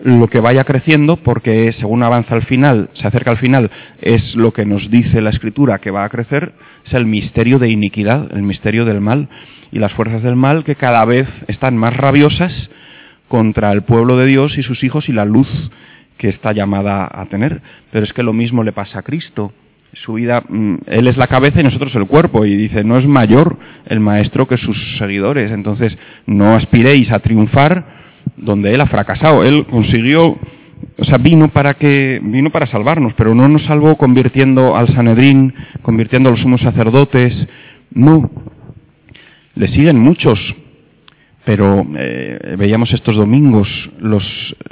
[0.00, 3.70] lo que vaya creciendo, porque según avanza al final, se acerca al final,
[4.00, 6.52] es lo que nos dice la escritura que va a crecer,
[6.84, 9.28] es el misterio de iniquidad, el misterio del mal
[9.72, 12.52] y las fuerzas del mal que cada vez están más rabiosas
[13.28, 15.48] contra el pueblo de Dios y sus hijos y la luz
[16.18, 17.60] que está llamada a tener.
[17.90, 19.52] Pero es que lo mismo le pasa a Cristo.
[19.92, 22.44] Su vida, mm, Él es la cabeza y nosotros el cuerpo.
[22.44, 25.50] Y dice, no es mayor el maestro que sus seguidores.
[25.50, 25.96] Entonces,
[26.26, 27.84] no aspiréis a triunfar
[28.36, 29.44] donde Él ha fracasado.
[29.44, 30.38] Él consiguió,
[30.98, 35.54] o sea, vino para que, vino para salvarnos, pero no nos salvó convirtiendo al Sanedrín,
[35.82, 37.34] convirtiendo a los sumos sacerdotes.
[37.90, 38.30] No.
[39.54, 40.38] Le siguen muchos,
[41.46, 43.68] pero eh, veíamos estos domingos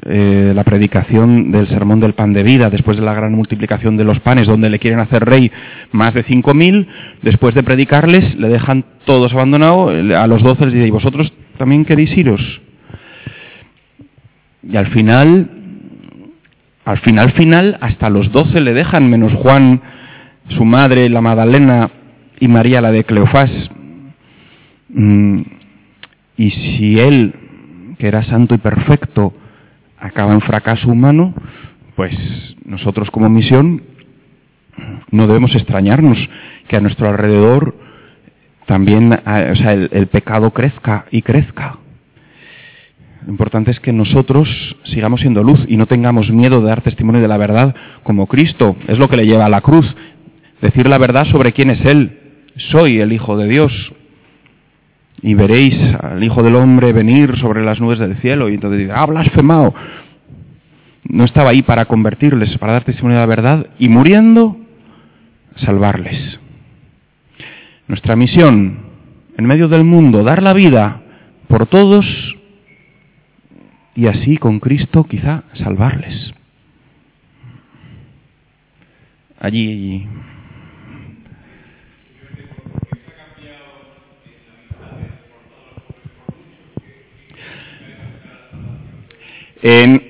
[0.07, 4.03] eh, la predicación del sermón del pan de vida, después de la gran multiplicación de
[4.03, 5.53] los panes, donde le quieren hacer rey
[5.93, 6.89] más de cinco mil,
[7.23, 11.85] después de predicarles, le dejan todos abandonados, a los doce les dice, ¿y vosotros también
[11.85, 12.41] queréis iros?
[14.69, 15.49] Y al final,
[16.85, 19.81] al final, final, hasta los doce le dejan, menos Juan,
[20.49, 21.89] su madre, la Magdalena
[22.41, 23.53] y María, la de Cleofás.
[24.89, 25.43] Mm,
[26.37, 27.35] y si él,
[27.99, 29.33] que era santo y perfecto,
[29.99, 31.35] acaba en fracaso humano,
[31.97, 32.15] pues
[32.65, 33.83] nosotros como misión
[35.11, 36.19] no debemos extrañarnos
[36.69, 37.77] que a nuestro alrededor
[38.67, 41.79] también el, pecado crezca y crezca.
[43.25, 44.49] Lo importante es que nosotros
[44.85, 48.77] sigamos siendo luz y no tengamos miedo de dar testimonio de la verdad como Cristo.
[48.89, 49.87] Es lo que le lleva a la cruz.
[50.61, 52.19] Decir la verdad sobre quién es Él.
[52.71, 53.73] Soy el Hijo de Dios
[55.25, 58.51] y veréis al Hijo del Hombre venir sobre las nubes del cielo.
[58.51, 59.75] Y entonces dice, ah, blasfemado.
[61.05, 64.59] No estaba ahí para convertirles, para dar testimonio de la verdad y muriendo,
[65.57, 66.39] salvarles.
[67.89, 68.81] Nuestra misión
[69.39, 71.01] en medio del mundo, dar la vida
[71.49, 72.05] por todos
[73.95, 76.35] y así con Cristo quizá salvarles.
[79.41, 80.07] Allí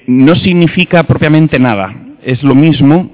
[0.07, 1.95] no significa propiamente nada.
[2.23, 3.11] Es lo mismo.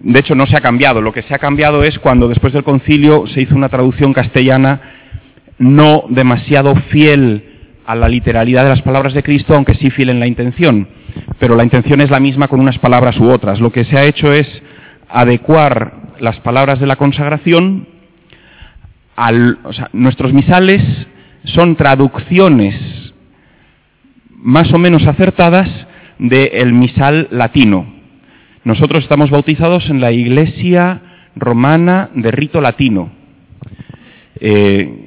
[0.00, 1.02] De hecho, no se ha cambiado.
[1.02, 4.80] Lo que se ha cambiado es cuando después del concilio se hizo una traducción castellana
[5.58, 7.44] no demasiado fiel
[7.86, 10.88] a la literalidad de las palabras de Cristo, aunque sí fiel en la intención.
[11.38, 13.60] Pero la intención es la misma con unas palabras u otras.
[13.60, 14.46] Lo que se ha hecho es
[15.08, 17.86] adecuar las palabras de la consagración
[19.14, 19.58] al,
[19.92, 20.82] nuestros misales
[21.44, 22.74] son traducciones
[24.36, 25.68] más o menos acertadas
[26.18, 27.86] del misal latino.
[28.64, 31.00] Nosotros estamos bautizados en la iglesia
[31.36, 33.10] romana de rito latino.
[34.40, 35.06] Eh,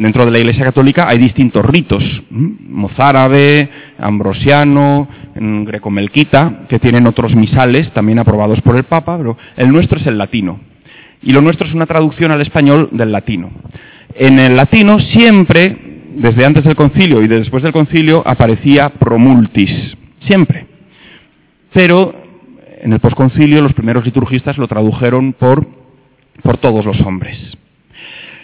[0.00, 7.92] dentro de la iglesia católica hay distintos ritos, mozárabe, ambrosiano, grecomelquita, que tienen otros misales
[7.92, 10.58] también aprobados por el Papa, pero el nuestro es el latino.
[11.22, 13.50] Y lo nuestro es una traducción al español del latino.
[14.16, 15.76] En el latino siempre
[16.16, 20.66] desde antes del concilio y después del concilio aparecía promultis, siempre.
[21.72, 22.14] Pero
[22.82, 25.66] en el posconcilio los primeros liturgistas lo tradujeron por,
[26.42, 27.38] por todos los hombres.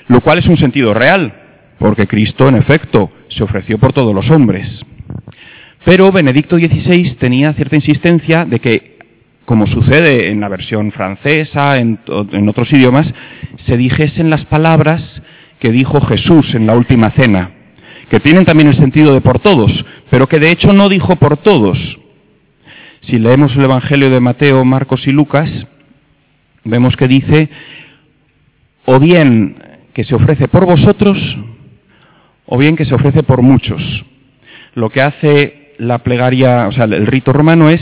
[0.08, 1.32] Lo cual es un sentido real,
[1.78, 4.66] porque Cristo, en efecto, se ofreció por todos los hombres.
[5.84, 9.00] Pero Benedicto XVI tenía cierta insistencia de que
[9.50, 11.98] como sucede en la versión francesa, en,
[12.30, 13.12] en otros idiomas,
[13.66, 15.02] se dijesen las palabras
[15.58, 17.50] que dijo Jesús en la última cena,
[18.11, 19.72] que tienen también el sentido de por todos,
[20.11, 21.78] pero que de hecho no dijo por todos.
[23.02, 25.48] Si leemos el Evangelio de Mateo, Marcos y Lucas,
[26.64, 27.48] vemos que dice,
[28.84, 29.56] o bien
[29.94, 31.16] que se ofrece por vosotros,
[32.46, 33.80] o bien que se ofrece por muchos.
[34.74, 37.80] Lo que hace la plegaria, o sea, el rito romano es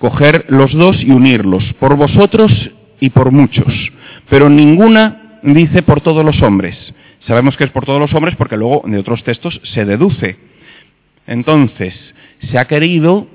[0.00, 2.52] coger los dos y unirlos, por vosotros
[2.98, 3.72] y por muchos.
[4.28, 6.76] Pero ninguna dice por todos los hombres.
[7.30, 10.36] Sabemos que es por todos los hombres porque luego de otros textos se deduce.
[11.28, 11.94] Entonces,
[12.50, 13.28] se ha querido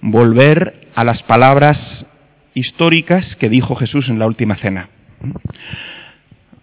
[0.00, 1.78] volver a las palabras
[2.54, 4.88] históricas que dijo Jesús en la última cena.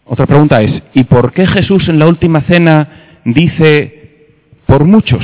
[0.03, 4.31] Otra pregunta es, ¿y por qué Jesús en la última cena dice
[4.65, 5.23] por muchos?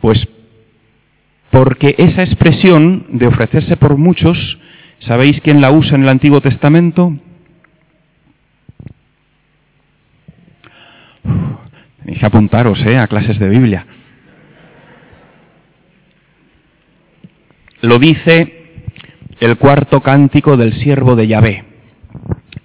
[0.00, 0.26] Pues
[1.50, 4.58] porque esa expresión de ofrecerse por muchos,
[5.00, 7.18] ¿sabéis quién la usa en el Antiguo Testamento?
[12.14, 12.96] Tenéis que apuntaros ¿eh?
[12.96, 13.86] a clases de Biblia.
[17.80, 18.52] Lo dice
[19.40, 21.64] el cuarto cántico del siervo de Yahvé,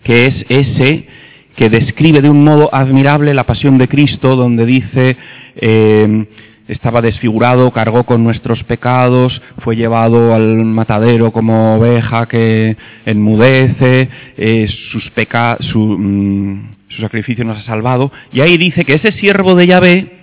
[0.03, 1.07] que es ese
[1.55, 5.17] que describe de un modo admirable la pasión de Cristo, donde dice,
[5.55, 6.27] eh,
[6.67, 14.67] estaba desfigurado, cargó con nuestros pecados, fue llevado al matadero como oveja que enmudece, eh,
[14.91, 18.11] sus peca su, mm, su sacrificio nos ha salvado.
[18.33, 20.19] Y ahí dice que ese siervo de Yahvé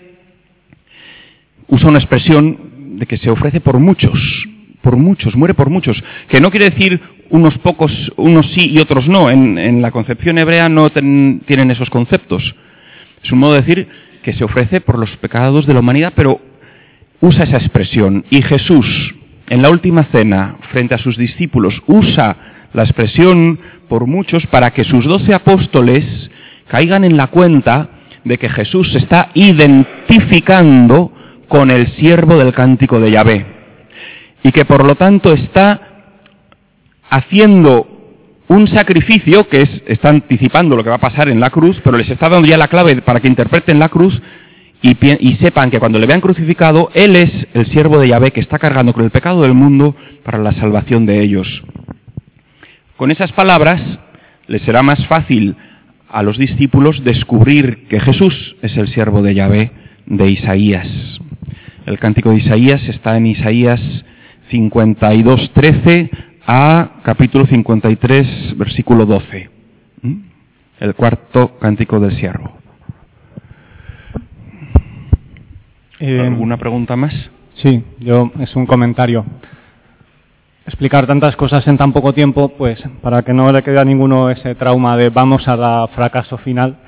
[1.69, 4.47] usa una expresión de que se ofrece por muchos,
[4.83, 7.01] por muchos, muere por muchos, que no quiere decir
[7.31, 9.31] unos pocos, unos sí y otros no.
[9.31, 12.55] En, la concepción hebrea no tienen esos conceptos.
[13.23, 13.89] Es un modo de decir
[14.23, 16.41] que se ofrece por los pecados de la humanidad, pero
[17.21, 18.25] usa esa expresión.
[18.31, 19.14] Y Jesús,
[19.49, 22.37] en la última cena, frente a sus discípulos, usa
[22.73, 23.59] la expresión
[23.89, 26.05] por muchos para que sus doce apóstoles
[26.69, 27.89] caigan en la cuenta
[28.25, 31.12] de que Jesús se está identificando
[31.49, 33.47] con el siervo del cántico de Yahvé
[34.43, 35.81] y que por lo tanto está
[37.09, 37.87] haciendo
[38.49, 41.97] un sacrificio que es, está anticipando lo que va a pasar en la cruz, pero
[41.97, 44.21] les está dando ya la clave para que interpreten la cruz
[44.83, 48.41] y, y, sepan que cuando le vean crucificado, Él es el siervo de Yahvé que
[48.41, 51.62] está cargando con el pecado del mundo para la salvación de ellos.
[52.97, 53.81] Con esas palabras
[54.47, 55.57] les será más fácil
[56.09, 59.70] a los discípulos descubrir que Jesús es el siervo de Yahvé
[60.07, 60.88] de Isaías.
[61.84, 63.80] El cántico de Isaías está en Isaías
[64.50, 66.11] 52.13
[66.46, 69.50] a capítulo 53, versículo 12.
[70.02, 70.14] ¿Mm?
[70.80, 72.57] El cuarto cántico del siervo.
[75.98, 77.14] Eh, ¿Alguna pregunta más?
[77.54, 79.24] Sí, yo es un comentario.
[80.67, 84.31] Explicar tantas cosas en tan poco tiempo, pues para que no le quede a ninguno
[84.31, 86.79] ese trauma de vamos a dar fracaso final,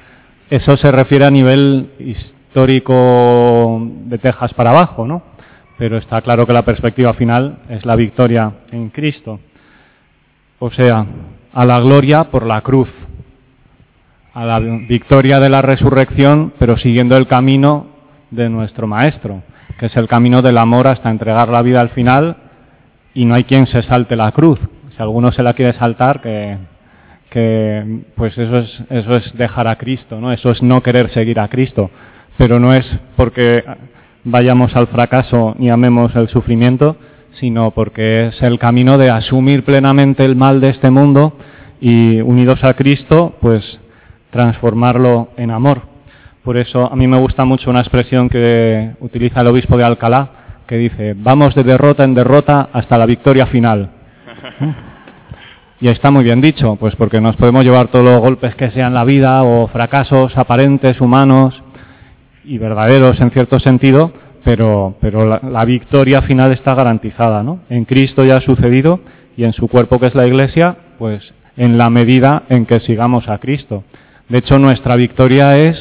[0.50, 5.22] eso se refiere a nivel histórico de Texas para abajo, ¿no?
[5.78, 9.38] Pero está claro que la perspectiva final es la victoria en Cristo.
[10.58, 11.06] O sea,
[11.52, 12.88] a la gloria por la cruz,
[14.34, 17.86] a la victoria de la resurrección, pero siguiendo el camino
[18.32, 19.42] de nuestro Maestro,
[19.78, 22.47] que es el camino del amor hasta entregar la vida al final
[23.18, 24.60] y no hay quien se salte la cruz.
[24.96, 26.56] Si alguno se la quiere saltar, que,
[28.14, 30.30] pues eso es, eso es dejar a Cristo, ¿no?
[30.30, 31.90] Eso es no querer seguir a Cristo.
[32.36, 33.64] Pero no es porque
[34.22, 36.96] vayamos al fracaso ni amemos el sufrimiento,
[37.40, 41.36] sino porque es el camino de asumir plenamente el mal de este mundo
[41.80, 43.80] y unidos a Cristo, pues
[44.30, 45.82] transformarlo en amor.
[46.44, 50.37] Por eso a mí me gusta mucho una expresión que utiliza el obispo de Alcalá,
[50.68, 53.90] que dice, vamos de derrota en derrota hasta la victoria final.
[55.80, 58.94] Y está muy bien dicho, pues porque nos podemos llevar todos los golpes que sean
[58.94, 61.62] la vida o fracasos aparentes, humanos
[62.44, 64.12] y verdaderos en cierto sentido,
[64.42, 67.60] pero, pero la, victoria final está garantizada, ¿no?
[67.70, 68.98] En Cristo ya ha sucedido
[69.36, 73.28] y en su cuerpo que es la Iglesia, pues en la medida en que sigamos
[73.28, 73.84] a Cristo.
[74.28, 75.76] De hecho, nuestra victoria es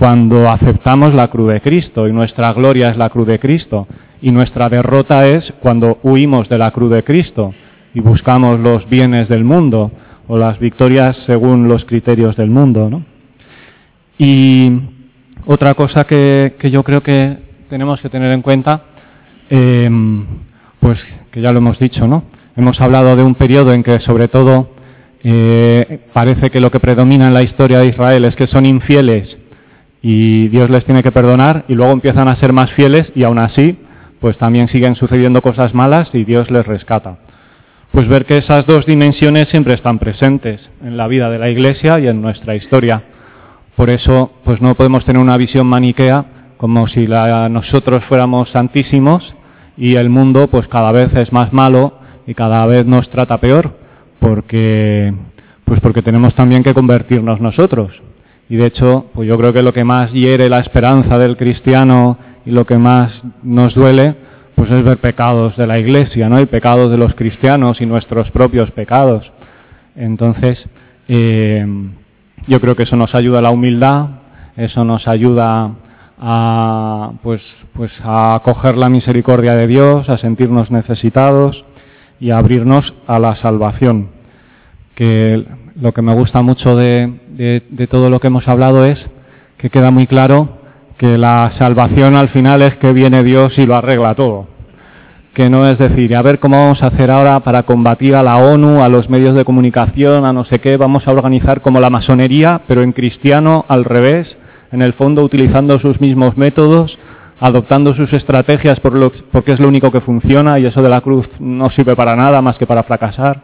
[0.00, 3.86] cuando aceptamos la cruz de Cristo y nuestra gloria es la cruz de Cristo
[4.22, 7.52] y nuestra derrota es cuando huimos de la cruz de Cristo
[7.92, 9.92] y buscamos los bienes del mundo
[10.26, 12.88] o las victorias según los criterios del mundo.
[12.88, 13.04] ¿no?
[14.16, 14.72] Y
[15.44, 17.36] otra cosa que, yo creo que
[17.68, 18.84] tenemos que tener en cuenta,
[19.50, 20.24] em,
[20.80, 20.98] pues
[21.30, 22.24] que ya lo hemos dicho, ¿no?
[22.56, 24.70] Hemos hablado de un periodo en que sobre todo
[25.22, 29.36] eh, parece que lo que predomina en la historia de Israel es que son infieles
[30.02, 33.38] y Dios les tiene que perdonar y luego empiezan a ser más fieles y aún
[33.38, 33.78] así
[34.20, 37.18] pues también siguen sucediendo cosas malas y Dios les rescata.
[37.90, 41.98] Pues ver que esas dos dimensiones siempre están presentes en la vida de la Iglesia
[41.98, 43.02] y en nuestra historia.
[43.76, 46.24] Por eso, pues no podemos tener una visión maniquea
[46.58, 49.34] como si nosotros fuéramos santísimos
[49.76, 51.94] y el mundo pues cada vez es más malo
[52.26, 53.78] y cada vez nos trata peor,
[54.18, 55.14] porque
[55.64, 57.90] pues porque tenemos también que convertirnos nosotros.
[58.50, 62.18] Y de hecho, pues yo creo que lo que más hiere la esperanza del cristiano
[62.44, 63.12] y lo que más
[63.44, 64.16] nos duele,
[64.56, 66.40] pues es ver pecados de la Iglesia, ¿no?
[66.40, 69.30] Y pecados de los cristianos y nuestros propios pecados.
[69.94, 70.58] Entonces,
[71.06, 71.64] eh,
[72.48, 74.08] yo creo que eso nos ayuda a la humildad,
[74.56, 75.70] eso nos ayuda
[76.18, 77.42] a, pues,
[77.72, 81.64] pues a acoger la misericordia de Dios, a sentirnos necesitados
[82.18, 84.08] y a abrirnos a la salvación.
[84.96, 85.46] Que
[85.80, 88.98] lo que me gusta mucho de, de todo lo que hemos hablado es
[89.56, 90.58] que queda muy claro
[90.98, 94.48] que la salvación al final es que viene Dios y lo arregla todo.
[95.32, 98.36] Que no es decir, a ver cómo vamos a hacer ahora para combatir a la
[98.36, 101.88] ONU, a los medios de comunicación, a no sé qué, vamos a organizar como la
[101.88, 104.36] masonería, pero en cristiano al revés,
[104.70, 106.98] en el fondo utilizando sus mismos métodos,
[107.38, 111.70] adoptando sus estrategias porque es lo único que funciona y eso de la cruz no
[111.70, 113.40] sirve para nada más que para fracasar,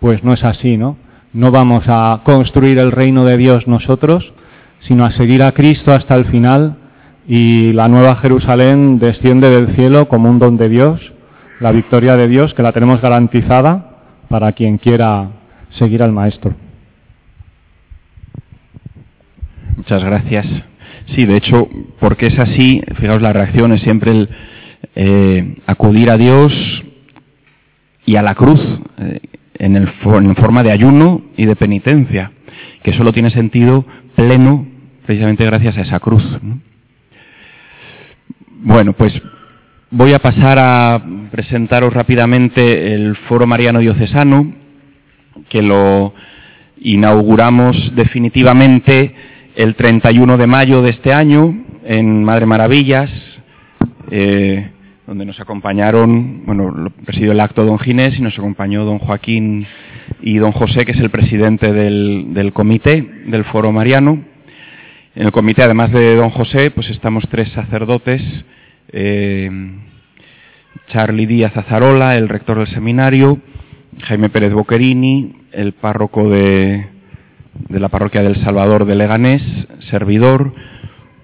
[0.00, 0.96] pues no es así, ¿no?
[1.32, 4.32] No vamos a construir el reino de Dios nosotros,
[4.80, 6.76] sino a seguir a Cristo hasta el final
[7.26, 11.00] y la nueva Jerusalén desciende del cielo como un don de Dios,
[11.60, 13.96] la victoria de Dios que la tenemos garantizada
[14.28, 15.30] para quien quiera
[15.78, 16.52] seguir al Maestro.
[19.76, 20.46] Muchas gracias.
[21.14, 21.68] Sí, de hecho,
[21.98, 24.28] porque es así, fijaos, la reacción es siempre el
[24.94, 26.52] eh, acudir a Dios
[28.04, 28.60] y a la cruz
[28.98, 29.20] eh,
[29.62, 29.86] en,
[30.34, 32.32] forma de ayuno y de penitencia,
[32.82, 33.84] que solo tiene sentido
[34.16, 34.66] pleno
[35.06, 36.24] precisamente gracias a esa cruz.
[38.64, 39.12] Bueno, pues
[39.90, 41.00] voy a pasar a
[41.30, 44.52] presentaros rápidamente el Foro Mariano Diocesano,
[45.48, 46.12] que lo
[46.80, 49.14] inauguramos definitivamente
[49.54, 51.54] el 31 de mayo de este año
[51.84, 53.10] en Madre Maravillas,
[54.10, 54.71] eh,
[55.12, 59.66] donde nos acompañaron, bueno, presidió el acto don Ginés y nos acompañó don Joaquín
[60.22, 64.24] y don José, que es el presidente del, del comité del Foro Mariano.
[65.14, 68.22] En el comité, además de don José, pues estamos tres sacerdotes,
[68.90, 69.50] eh,
[70.88, 73.38] Charlie Díaz Azarola, el rector del seminario,
[74.04, 76.86] Jaime Pérez Boquerini, el párroco de,
[77.68, 79.42] de la parroquia del Salvador de Leganés,
[79.90, 80.54] servidor,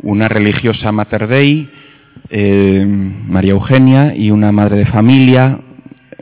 [0.03, 1.70] una religiosa Mater Dei,
[2.31, 5.59] eh, María Eugenia, y una madre de familia,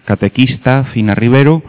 [0.05, 1.63] catequista, Fina Rivero,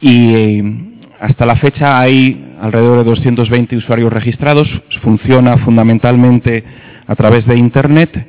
[0.00, 0.74] y eh,
[1.20, 4.68] hasta la fecha hay alrededor de 220 usuarios registrados,
[5.02, 6.64] funciona fundamentalmente
[7.06, 8.26] a través de Internet.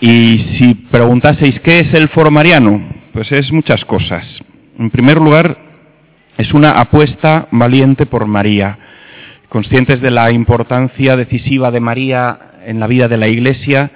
[0.00, 2.82] Y si preguntaseis qué es el Foro Mariano,
[3.12, 4.26] pues es muchas cosas.
[4.78, 5.56] En primer lugar,
[6.36, 8.78] es una apuesta valiente por María,
[9.48, 13.90] conscientes de la importancia decisiva de María en la vida de la Iglesia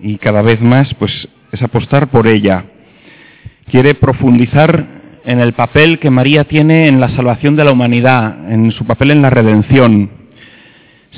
[0.00, 2.64] y cada vez más, pues es apostar por ella.
[3.70, 8.70] Quiere profundizar en el papel que María tiene en la salvación de la humanidad, en
[8.72, 10.10] su papel en la redención.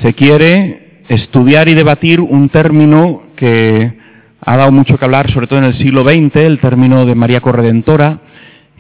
[0.02, 3.92] Se quiere estudiar y debatir un término que
[4.40, 7.40] ha dado mucho que hablar, sobre todo en el siglo XX, el término de María
[7.40, 8.20] Corredentora,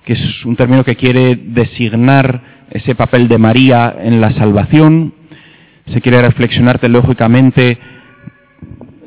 [0.04, 5.14] que es un término que quiere designar ese papel de María en la salvación.
[5.92, 7.78] Se quiere reflexionar teológicamente,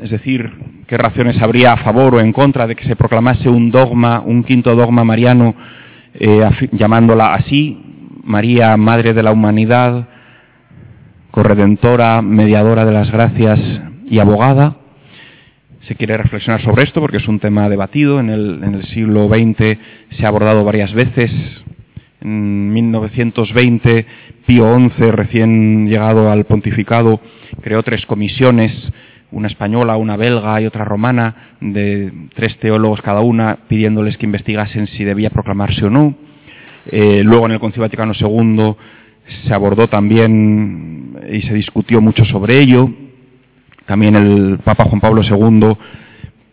[0.02, 0.52] es decir,
[0.88, 4.44] qué razones habría a favor o en contra de que se proclamase un dogma, un
[4.44, 5.54] quinto dogma mariano
[6.14, 7.78] eh, llamándola así,
[8.24, 10.08] María, Madre de la Humanidad,
[11.32, 13.60] corredentora, mediadora de las gracias
[14.10, 14.78] y abogada.
[15.88, 18.20] Se quiere reflexionar sobre esto porque es un tema debatido.
[18.20, 19.78] En el, en el siglo XX
[20.18, 21.32] se ha abordado varias veces.
[22.22, 24.06] En 1920,
[24.46, 27.22] Pío XI, recién llegado al pontificado,
[27.62, 28.72] creó tres comisiones
[29.32, 34.88] una española, una belga y otra romana, de tres teólogos cada una, pidiéndoles que investigasen
[34.88, 36.16] si debía proclamarse o no.
[36.86, 38.76] Eh, luego en el Concilio Vaticano II
[39.46, 42.90] se abordó también y se discutió mucho sobre ello.
[43.86, 45.78] También el Papa Juan Pablo II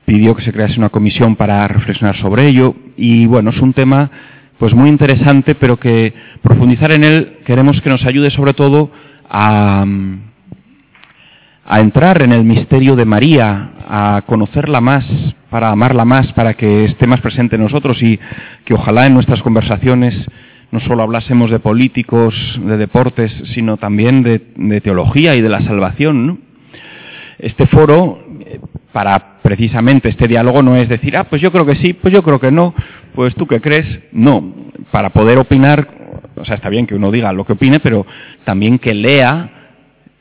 [0.05, 2.75] pidió que se crease una comisión para reflexionar sobre ello.
[2.97, 4.11] Y bueno, es un tema
[4.59, 6.13] pues muy interesante, pero que
[6.43, 8.91] profundizar en él queremos que nos ayude sobre todo
[9.29, 9.85] a
[11.67, 15.05] a entrar en el misterio de María, a conocerla más,
[15.51, 18.19] para amarla más, para que esté más presente en nosotros y
[18.65, 20.15] que ojalá en nuestras conversaciones
[20.71, 26.41] no solo hablásemos de políticos, de deportes, sino también de, teología y de la salvación.
[27.39, 28.19] Este foro,
[28.93, 32.25] para precisamente este diálogo no es decir, ah, pues yo creo que sí, pues yo
[32.25, 32.75] creo que no,
[33.15, 33.87] pues tú qué crees.
[34.11, 34.53] No,
[34.91, 35.87] para poder opinar,
[36.35, 38.05] o sea, está bien que uno diga lo que opine, pero
[38.45, 39.64] también que lea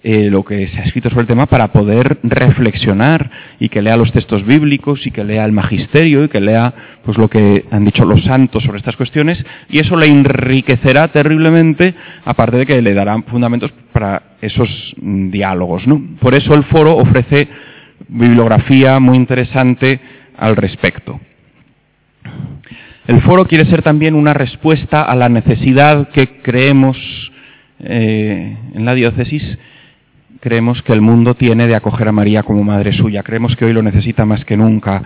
[0.05, 3.95] eh, lo que se ha escrito sobre el tema para poder reflexionar y que lea
[3.95, 6.73] los textos bíblicos y que lea el magisterio y que lea
[7.05, 11.95] pues lo que han dicho los santos sobre estas cuestiones y eso le enriquecerá terriblemente
[12.25, 16.01] aparte de que le darán fundamentos para esos diálogos ¿no?
[16.19, 17.47] por eso el foro ofrece
[18.09, 20.01] bibliografía muy interesante
[20.37, 21.17] al respecto
[23.07, 26.97] el foro quiere ser también una respuesta a la necesidad que creemos
[27.79, 29.43] eh, en la diócesis
[30.43, 33.23] creemos que el mundo tiene de acoger a María como madre suya.
[33.23, 35.01] Creemos que hoy lo necesita más que nunca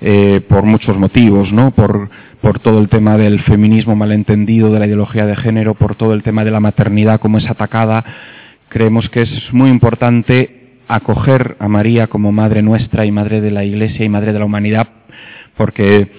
[0.00, 1.70] eh, por muchos motivos, ¿no?
[1.70, 2.10] Por,
[2.40, 6.24] por todo el tema del feminismo malentendido, de la ideología de género, por todo el
[6.24, 8.04] tema de la maternidad, como es atacada.
[8.70, 13.62] Creemos que es muy importante acoger a María como madre nuestra y madre de la
[13.62, 14.88] Iglesia y madre de la humanidad,
[15.56, 16.10] porque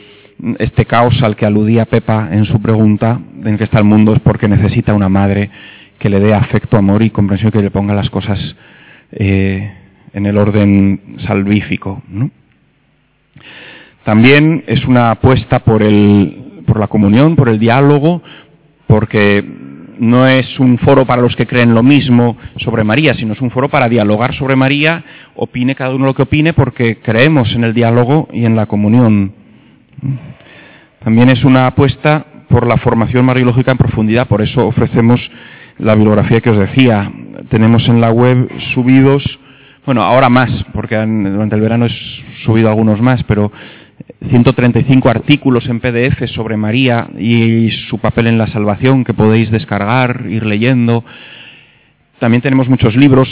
[0.60, 4.22] este caos al que aludía Pepa en su pregunta, en que está el mundo, es
[4.22, 5.50] porque necesita una madre
[6.04, 8.38] que le dé afecto, amor y comprensión, que le ponga las cosas
[9.14, 9.72] eh,
[10.12, 12.04] en el orden salvífico.
[14.04, 15.82] También es una apuesta por,
[16.66, 18.22] por la comunión, por el diálogo,
[18.86, 19.46] porque
[19.98, 23.52] no es un foro para los que creen lo mismo sobre María, sino es un
[23.52, 27.74] foro para dialogar sobre María, opine cada uno lo que opine, porque creemos en el
[27.74, 29.32] diálogo y en la comunión.
[31.02, 35.22] También es una apuesta por la formación mariológica en profundidad, por eso ofrecemos
[35.80, 37.12] la bibliografía que os decía.
[37.50, 39.24] Tenemos en la web subidos,
[39.86, 43.52] bueno, ahora más, porque durante el verano he subido algunos más, pero
[44.30, 50.26] 135 artículos en PDF sobre María y su papel en la salvación que podéis descargar,
[50.30, 51.04] ir leyendo.
[52.20, 53.28] También tenemos muchos libros,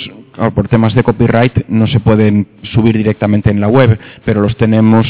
[0.54, 5.08] por temas de copyright no se pueden subir directamente en la web, pero los tenemos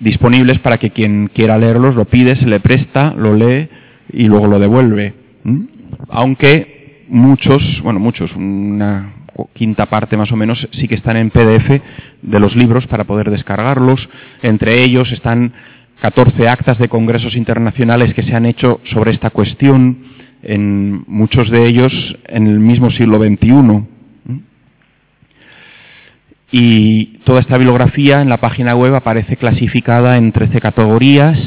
[0.00, 3.68] disponibles para que quien quiera leerlos lo pide, se le presta, lo lee
[4.12, 5.12] y luego lo devuelve
[6.08, 9.14] aunque muchos, bueno, muchos, una
[9.54, 11.80] quinta parte más o menos, sí que están en PDF
[12.22, 14.08] de los libros para poder descargarlos.
[14.42, 15.52] Entre ellos están
[16.00, 19.98] 14 actas de congresos internacionales que se han hecho sobre esta cuestión,
[20.42, 21.92] en muchos de ellos
[22.26, 23.84] en el mismo siglo XXI.
[26.50, 31.38] Y toda esta bibliografía en la página web aparece clasificada en 13 categorías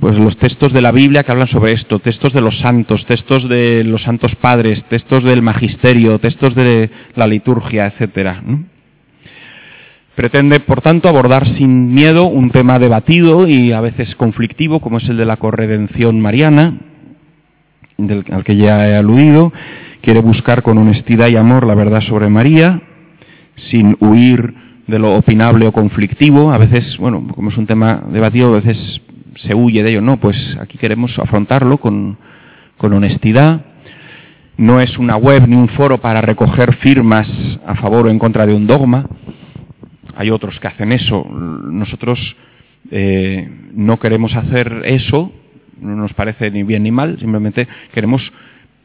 [0.00, 3.48] pues los textos de la Biblia que hablan sobre esto, textos de los santos, textos
[3.48, 8.42] de los santos padres, textos del magisterio, textos de la liturgia, etcétera.
[10.14, 15.08] Pretende, por tanto, abordar sin miedo un tema debatido y a veces conflictivo, como es
[15.08, 16.80] el de la corredención mariana,
[18.30, 19.52] al que ya he aludido.
[20.00, 22.82] Quiere buscar con honestidad y amor la verdad sobre María,
[23.70, 24.54] sin huir
[24.86, 26.52] de lo opinable o conflictivo.
[26.52, 29.00] A veces, bueno, como es un tema debatido, a veces
[29.42, 30.00] se huye de ello.
[30.00, 32.18] No, pues aquí queremos afrontarlo con,
[32.76, 33.62] con honestidad.
[34.56, 37.28] No es una web ni un foro para recoger firmas
[37.66, 39.06] a favor o en contra de un dogma.
[40.16, 41.24] Hay otros que hacen eso.
[41.24, 42.18] Nosotros
[42.90, 45.32] eh, no queremos hacer eso,
[45.80, 48.22] no nos parece ni bien ni mal, simplemente queremos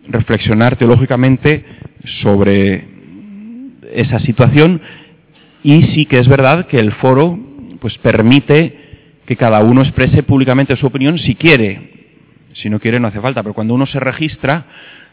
[0.08, 1.64] reflexionar teológicamente
[2.22, 2.86] sobre
[3.94, 4.82] esa situación
[5.64, 7.40] y sí que es verdad que el foro
[7.80, 8.83] pues permite
[9.26, 11.92] que cada uno exprese públicamente su opinión si quiere.
[12.54, 14.66] Si no quiere no hace falta, pero cuando uno se registra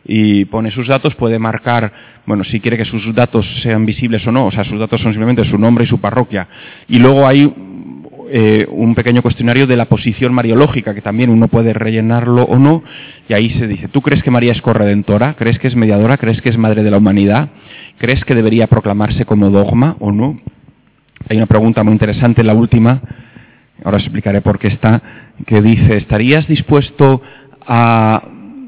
[0.04, 1.92] y pone sus datos puede marcar,
[2.26, 5.12] bueno, si quiere que sus datos sean visibles o no, o sea, sus datos son
[5.12, 6.48] simplemente su nombre y su parroquia.
[6.88, 7.52] Y luego hay
[8.32, 12.84] eh, un pequeño cuestionario de la posición mariológica, que también uno puede rellenarlo o no,
[13.28, 15.34] y ahí se dice, ¿tú crees que María es corredentora?
[15.34, 16.16] ¿Crees que es mediadora?
[16.16, 17.48] ¿Crees que es madre de la humanidad?
[17.98, 20.40] ¿Crees que debería proclamarse como dogma o no?
[21.28, 23.02] Hay una pregunta muy interesante, la última,
[23.84, 25.02] ahora os explicaré por qué está,
[25.46, 27.22] que dice, ¿estarías dispuesto
[27.66, 28.22] a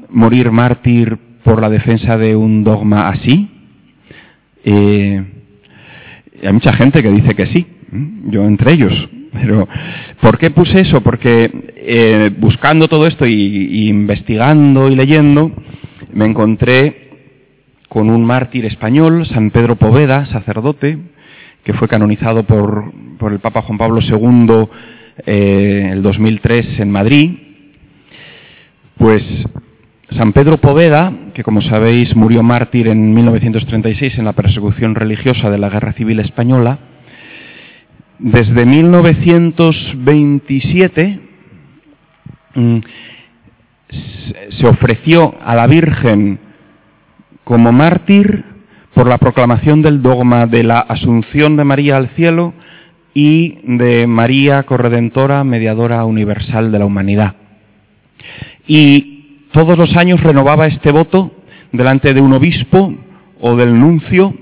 [0.09, 3.49] morir mártir por la defensa de un dogma así?
[4.63, 5.23] Eh,
[6.43, 7.65] hay mucha gente que dice que sí,
[8.27, 9.09] yo entre ellos.
[9.33, 9.67] Pero,
[10.21, 11.01] ¿por qué puse eso?
[11.01, 15.51] Porque eh, buscando todo esto y, investigando y leyendo,
[16.13, 17.09] me encontré
[17.89, 20.97] con un mártir español, San Pedro Poveda, sacerdote,
[21.63, 24.67] que fue canonizado por, por el Papa Juan Pablo II
[25.25, 27.31] eh, el 2003 en Madrid,
[28.97, 29.23] pues
[30.17, 35.57] San Pedro Poveda, que como sabéis murió mártir en 1936 en la persecución religiosa de
[35.57, 36.79] la Guerra Civil Española,
[38.19, 41.19] desde 1927
[42.55, 42.77] mm,
[44.49, 46.39] se ofreció a la Virgen
[47.43, 48.45] como mártir
[48.93, 52.53] por la proclamación del dogma de la Asunción de María al cielo
[53.13, 57.35] y de María Corredentora, mediadora universal de la humanidad.
[58.67, 61.31] Y todos los años renovaba este voto
[61.71, 62.93] delante de un obispo
[63.39, 64.33] o del nuncio,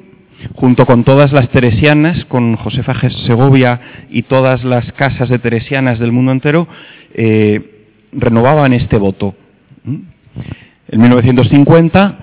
[0.55, 2.93] junto con todas las teresianas, con Josefa
[3.25, 6.67] Segovia y todas las casas de teresianas del mundo entero,
[7.13, 9.35] eh, renovaban este voto.
[9.83, 12.19] En 1950,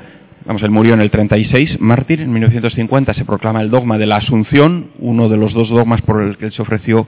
[0.48, 4.16] vamos, él murió en el 36, mártir, en 1950 se proclama el dogma de la
[4.16, 7.06] Asunción, uno de los dos dogmas por el que él se ofreció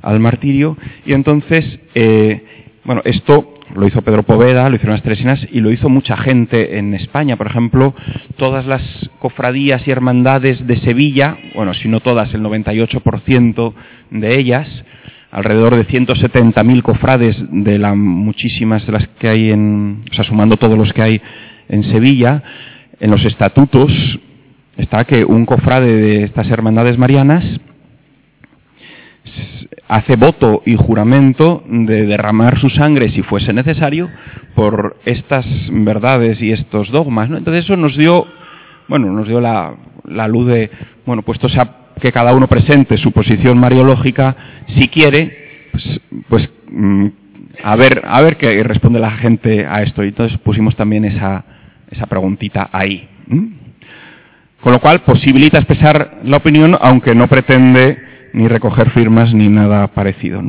[0.00, 2.42] al martirio, y entonces, eh,
[2.84, 6.78] bueno, esto lo hizo Pedro Poveda, lo hicieron las Teresinas y lo hizo mucha gente
[6.78, 7.36] en España.
[7.36, 7.94] Por ejemplo,
[8.36, 8.82] todas las
[9.18, 13.74] cofradías y hermandades de Sevilla, bueno, si no todas, el 98%
[14.10, 14.66] de ellas,
[15.30, 20.56] alrededor de 170.000 cofrades de las muchísimas de las que hay en, o sea, sumando
[20.56, 21.22] todos los que hay
[21.68, 22.42] en Sevilla,
[23.00, 23.90] en los estatutos
[24.76, 27.44] está que un cofrade de estas hermandades marianas
[29.88, 34.08] hace voto y juramento de derramar su sangre si fuese necesario
[34.54, 37.28] por estas verdades y estos dogmas.
[37.30, 38.26] Entonces eso nos dio,
[38.88, 39.74] bueno, nos dio la,
[40.28, 40.70] luz de,
[41.06, 41.48] bueno, puesto
[42.00, 44.36] que cada uno presente su posición mariológica,
[44.78, 47.06] si quiere, pues, pues mm,
[47.64, 50.04] a ver, a ver qué responde la gente a esto.
[50.04, 51.44] Y entonces pusimos también esa,
[51.90, 53.08] esa preguntita ahí.
[54.60, 57.98] Con lo cual posibilita expresar la opinión, aunque no pretende
[58.32, 60.42] ni recoger firmas ni nada parecido.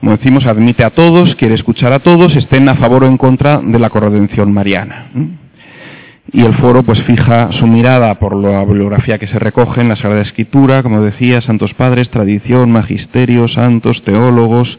[0.00, 3.60] Como decimos, admite a todos, quiere escuchar a todos, estén a favor o en contra
[3.60, 5.10] de la corredención mariana.
[6.32, 9.96] Y el foro pues fija su mirada por la bibliografía que se recoge en la
[9.96, 14.78] Sagrada Escritura, como decía, santos padres, tradición, magisterio, santos, teólogos,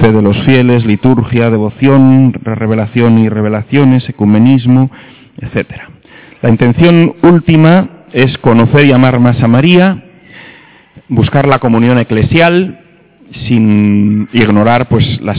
[0.00, 4.90] fe de los fieles, liturgia, devoción, revelación y revelaciones, ecumenismo,
[5.40, 5.68] etc.
[6.42, 10.04] La intención última es conocer y amar más a María,
[11.08, 12.80] buscar la comunión eclesial
[13.46, 15.38] sin ignorar pues las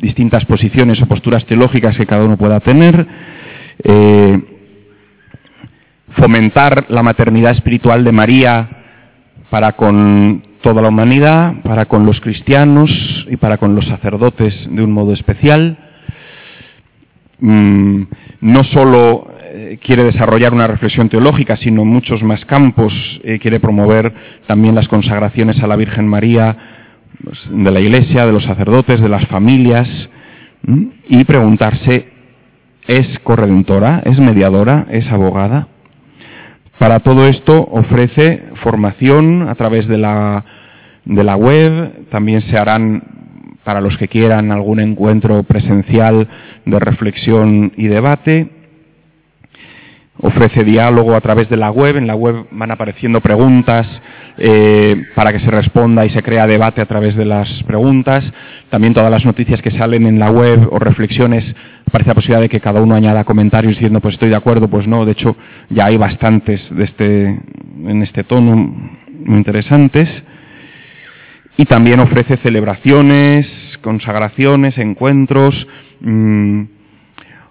[0.00, 3.06] distintas posiciones o posturas teológicas que cada uno pueda tener,
[3.84, 4.40] eh,
[6.16, 8.68] fomentar la maternidad espiritual de María
[9.50, 12.90] para con toda la humanidad, para con los cristianos
[13.30, 15.76] y para con los sacerdotes de un modo especial.
[17.40, 18.02] Mm,
[18.42, 22.92] no solo eh, quiere desarrollar una reflexión teológica, sino en muchos más campos.
[23.24, 24.12] Eh, quiere promover
[24.46, 26.56] también las consagraciones a la Virgen María
[27.24, 29.88] pues, de la Iglesia, de los sacerdotes, de las familias,
[31.08, 32.08] y preguntarse,
[32.86, 34.02] ¿es corredentora?
[34.04, 34.86] ¿Es mediadora?
[34.90, 35.68] ¿Es abogada?
[36.80, 40.42] Para todo esto ofrece formación a través de la,
[41.04, 43.02] de la web, también se harán
[43.64, 46.26] para los que quieran algún encuentro presencial
[46.64, 48.48] de reflexión y debate
[50.22, 51.98] ofrece diálogo a través de la web.
[51.98, 53.86] En la web van apareciendo preguntas
[54.42, 58.24] eh, para que se responda y se crea debate a través de las preguntas.
[58.70, 61.44] También todas las noticias que salen en la web o reflexiones,
[61.86, 64.86] aparece la posibilidad de que cada uno añada comentarios diciendo pues estoy de acuerdo, pues
[64.86, 65.04] no.
[65.04, 65.36] De hecho,
[65.68, 70.08] ya hay bastantes de este, en este tono muy interesantes.
[71.58, 73.46] Y también ofrece celebraciones,
[73.82, 75.66] consagraciones, encuentros.
[76.00, 76.62] Mmm,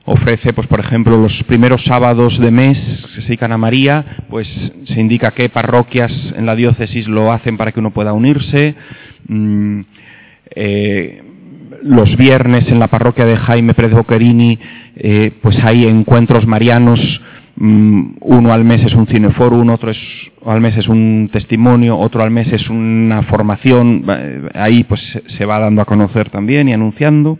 [0.10, 2.78] ofrece, pues por ejemplo, los primeros sábados de mes
[3.14, 4.48] que se dedican a María, pues
[4.86, 8.76] se indica qué parroquias en la diócesis lo hacen para que uno pueda unirse.
[9.28, 9.82] Mm,
[10.56, 11.24] eh,
[11.84, 14.58] los viernes en la parroquia de Jaime Pérez Boquerini,
[14.96, 17.00] eh, pues hay encuentros marianos.
[17.56, 20.00] Mm, uno al mes es un cineforum, otro es,
[20.44, 24.06] al mes es un testimonio, otro al mes es una formación.
[24.56, 25.02] Ahí pues
[25.38, 27.38] se va dando a conocer también y anunciando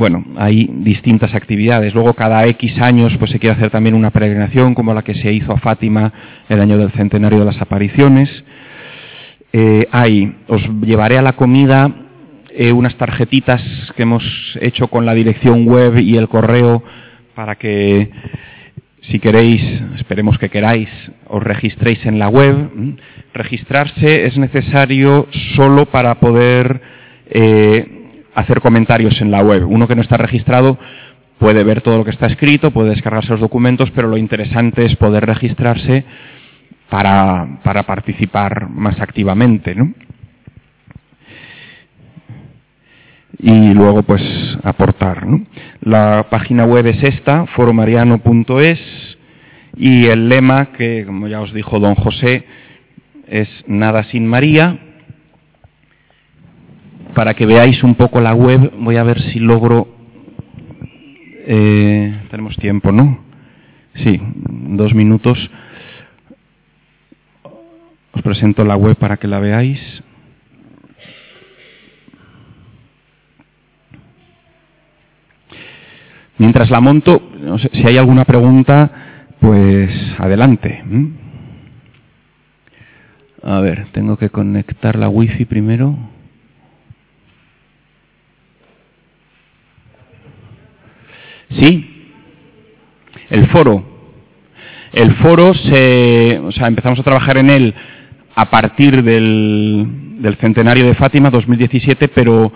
[0.00, 1.94] bueno, hay distintas actividades.
[1.94, 5.30] Luego cada X años pues se quiere hacer también una peregrinación como la que se
[5.30, 6.10] hizo a Fátima
[6.48, 8.28] el año del centenario de las apariciones.
[9.52, 11.92] Eh, hay, os llevaré a la comida
[12.50, 13.62] eh, unas tarjetitas
[13.94, 14.24] que hemos
[14.62, 16.82] hecho con la dirección web y el correo
[17.34, 18.10] para que
[19.02, 19.62] si queréis,
[19.98, 20.88] esperemos que queráis,
[21.28, 22.70] os registréis en la web.
[23.34, 26.80] Registrarse es necesario solo para poder
[27.26, 27.99] eh,
[28.34, 29.66] hacer comentarios en la web.
[29.68, 30.78] Uno que no está registrado
[31.38, 34.94] puede ver todo lo que está escrito, puede descargarse los documentos, pero lo interesante es
[34.96, 36.04] poder registrarse
[36.90, 39.94] para, para participar más activamente, ¿no?
[43.38, 44.22] Y luego, pues,
[44.64, 45.46] aportar, ¿no?
[45.80, 48.80] La página web es esta, foromariano.es,
[49.76, 52.44] y el lema, que como ya os dijo don José,
[53.28, 54.89] es Nada sin María,
[57.14, 59.88] para que veáis un poco la web, voy a ver si logro...
[61.46, 63.18] Eh, tenemos tiempo, ¿no?
[63.94, 65.50] Sí, dos minutos.
[68.12, 69.80] Os presento la web para que la veáis.
[76.38, 77.20] Mientras la monto,
[77.72, 78.90] si hay alguna pregunta,
[79.40, 80.82] pues adelante.
[83.42, 85.96] A ver, tengo que conectar la wifi primero.
[91.50, 92.06] Sí,
[93.30, 93.84] el foro.
[94.92, 97.74] El foro se, o sea, empezamos a trabajar en él
[98.34, 102.52] a partir del, centenario de Fátima, 2017, pero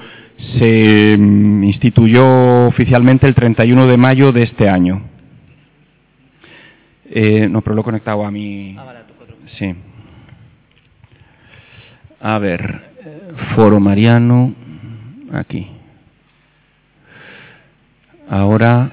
[0.59, 5.03] se mm, instituyó oficialmente el 31 de mayo de este año.
[7.11, 8.77] Eh, no, pero lo he conectado a mi.
[9.59, 9.75] Sí.
[12.21, 12.81] A ver,
[13.55, 14.55] Foro Mariano,
[15.33, 15.74] aquí.
[18.29, 18.91] Ahora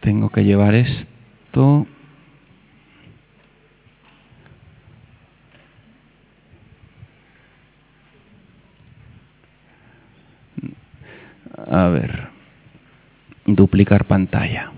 [0.00, 1.86] tengo que llevar esto.
[11.70, 12.28] A ver,
[13.46, 14.73] duplicar pantalla.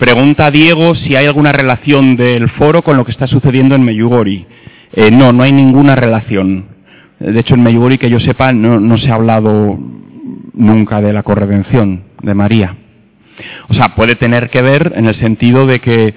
[0.00, 4.46] Pregunta Diego si hay alguna relación del foro con lo que está sucediendo en Meyugori.
[4.94, 6.64] Eh, no, no hay ninguna relación.
[7.18, 9.78] De hecho, en Meyugori, que yo sepa, no, se ha hablado
[10.54, 12.76] nunca de la corredención de María.
[13.68, 16.14] O sea, puede tener que ver en el sentido de que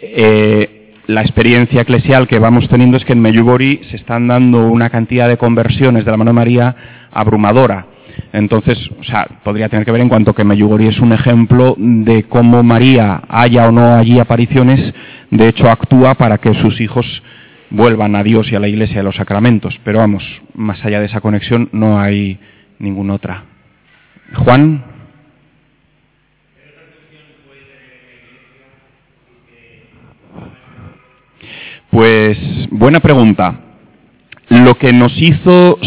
[0.00, 4.88] eh, la experiencia eclesial que vamos teniendo es que en Meyugori se están dando una
[4.88, 6.76] cantidad de conversiones de la mano de María
[7.12, 7.89] abrumadora.
[8.32, 12.24] Entonces, o sea, podría tener que ver en cuanto que Meyugori es un ejemplo de
[12.24, 14.94] cómo María, haya o no allí apariciones,
[15.30, 17.22] de hecho actúa para que sus hijos
[17.70, 19.78] vuelvan a Dios y a la Iglesia y a los sacramentos.
[19.84, 20.24] Pero vamos,
[20.54, 22.38] más allá de esa conexión no hay
[22.78, 23.44] ninguna otra.
[24.34, 24.84] Juan.
[31.90, 32.38] Pues
[32.70, 33.69] buena pregunta
[34.50, 35.78] lo que nos hizo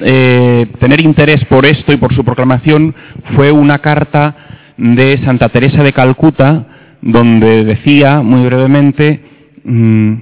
[0.00, 2.94] eh, tener interés por esto y por su proclamación
[3.36, 4.36] fue una carta
[4.76, 6.66] de Santa Teresa de Calcuta,
[7.00, 9.20] donde decía, muy brevemente,
[9.64, 10.14] mm,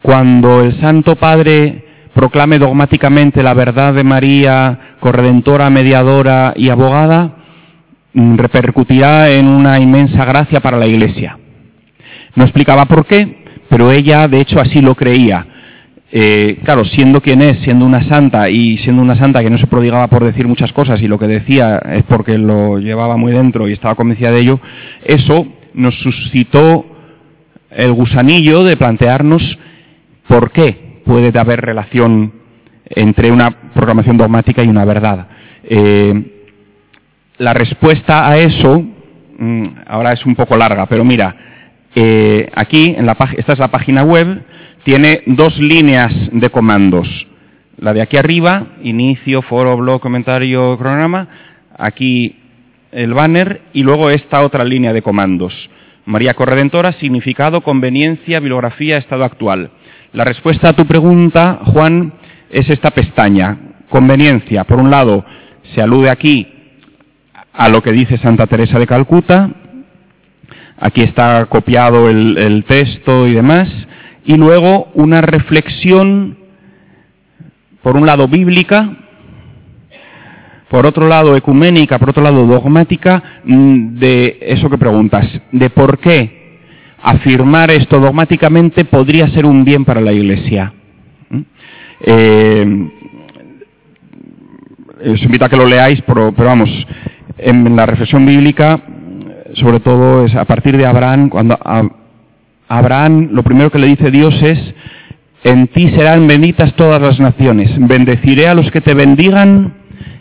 [0.00, 7.36] cuando el Santo Padre proclame dogmáticamente la verdad de María, corredentora, mediadora y abogada,
[8.14, 11.38] mm, repercutirá en una inmensa gracia para la Iglesia.
[12.34, 15.48] No explicaba por qué, pero ella de hecho así lo creía
[16.14, 19.66] eh, claro, siendo quien es, siendo una santa y siendo una santa que no se
[19.66, 23.66] prodigaba por decir muchas cosas y lo que decía es porque lo llevaba muy dentro
[23.66, 24.60] y estaba convencida de ello,
[25.04, 26.84] eso nos suscitó
[27.70, 29.58] el gusanillo de plantearnos
[30.28, 32.32] por qué puede haber relación
[32.84, 35.28] entre una programación dogmática y una verdad.
[35.64, 36.24] Eh,
[37.38, 38.84] la respuesta a eso,
[39.38, 41.34] mm, ahora es un poco larga, pero mira,
[41.94, 44.42] eh, aquí, en la, esta es la página web,
[44.84, 47.08] tiene dos líneas de comandos.
[47.78, 51.28] La de aquí arriba, inicio, foro, blog, comentario, cronograma.
[51.78, 52.36] Aquí
[52.90, 55.54] el banner y luego esta otra línea de comandos.
[56.04, 59.70] María Corredentora, significado, conveniencia, bibliografía, estado actual.
[60.12, 62.12] La respuesta a tu pregunta, Juan,
[62.50, 63.56] es esta pestaña.
[63.88, 64.64] Conveniencia.
[64.64, 65.24] Por un lado,
[65.74, 66.48] se alude aquí
[67.52, 69.50] a lo que dice Santa Teresa de Calcuta.
[70.78, 73.68] Aquí está copiado el, el texto y demás
[74.24, 76.36] y luego una reflexión,
[77.82, 78.96] por un lado bíblica,
[80.68, 85.98] por otro lado ecuménica, por otro lado dogmática, mm, de eso que preguntas, de por
[85.98, 86.42] qué
[87.02, 90.72] afirmar esto dogmáticamente podría ser un bien para la Iglesia.
[91.28, 91.40] ¿Mm?
[92.00, 92.90] Eh,
[95.12, 96.70] os invito a que lo leáis, pero, vamos,
[97.38, 98.80] en la reflexión bíblica,
[99.54, 101.58] sobre todo es a partir de Abraham, cuando
[102.78, 104.58] Abraham lo primero que le dice Dios es,
[105.44, 109.74] en ti serán benditas todas las naciones, bendeciré a los que te bendigan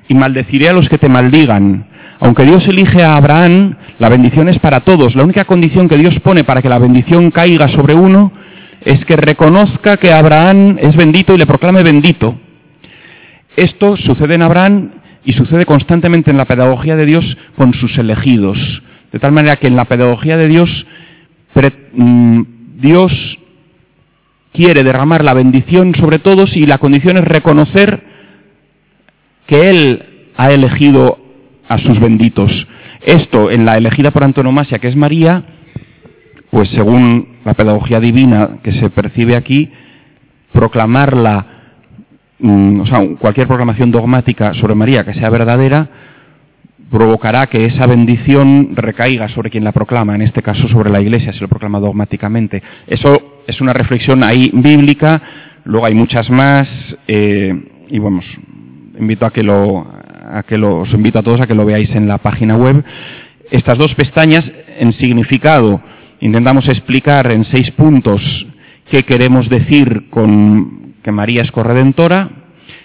[0.09, 1.85] y maldeciré a los que te maldigan.
[2.19, 5.15] Aunque Dios elige a Abraham, la bendición es para todos.
[5.15, 8.33] La única condición que Dios pone para que la bendición caiga sobre uno
[8.83, 12.35] es que reconozca que Abraham es bendito y le proclame bendito.
[13.55, 14.89] Esto sucede en Abraham
[15.23, 18.57] y sucede constantemente en la pedagogía de Dios con sus elegidos.
[19.13, 20.85] De tal manera que en la pedagogía de Dios
[22.77, 23.11] Dios
[24.53, 28.03] quiere derramar la bendición sobre todos y la condición es reconocer
[29.47, 30.03] que Él
[30.35, 31.17] ha elegido
[31.67, 32.67] a sus benditos.
[33.01, 35.43] Esto, en la elegida por antonomasia, que es María,
[36.49, 39.71] pues según la pedagogía divina que se percibe aquí,
[40.51, 41.45] proclamarla,
[42.39, 45.87] mm, o sea, cualquier proclamación dogmática sobre María que sea verdadera,
[46.91, 51.31] provocará que esa bendición recaiga sobre quien la proclama, en este caso sobre la Iglesia,
[51.31, 52.61] si lo proclama dogmáticamente.
[52.85, 55.21] Eso es una reflexión ahí bíblica,
[55.63, 56.67] luego hay muchas más,
[57.07, 57.53] eh,
[57.89, 58.25] y vamos,
[58.99, 59.87] invito a que lo,
[60.31, 62.83] a que lo, os invito a todos a que lo veáis en la página web.
[63.49, 64.45] Estas dos pestañas,
[64.77, 65.81] en significado,
[66.19, 68.21] intentamos explicar en seis puntos
[68.89, 72.29] qué queremos decir con que María es corredentora,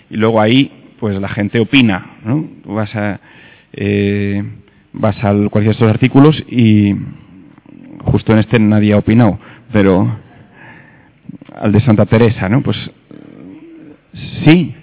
[0.09, 0.71] y luego ahí,
[1.01, 2.45] pues la gente opina, ¿no?
[2.65, 3.21] Vas a,
[3.77, 4.43] eh,
[4.93, 6.95] vas a cualquiera de estos artículos y
[8.05, 9.39] justo en este nadie ha opinado,
[9.73, 10.19] pero
[11.55, 12.63] al de Santa Teresa, ¿no?
[12.63, 12.77] Pues
[14.45, 14.75] sí.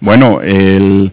[0.00, 1.12] Bueno, el,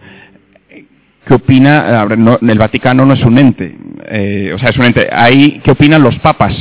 [1.26, 2.06] ¿qué opina?
[2.42, 3.78] el Vaticano no es un ente,
[4.10, 5.08] eh, o sea, es un ente.
[5.12, 6.54] Ahí, ¿qué opinan los papas?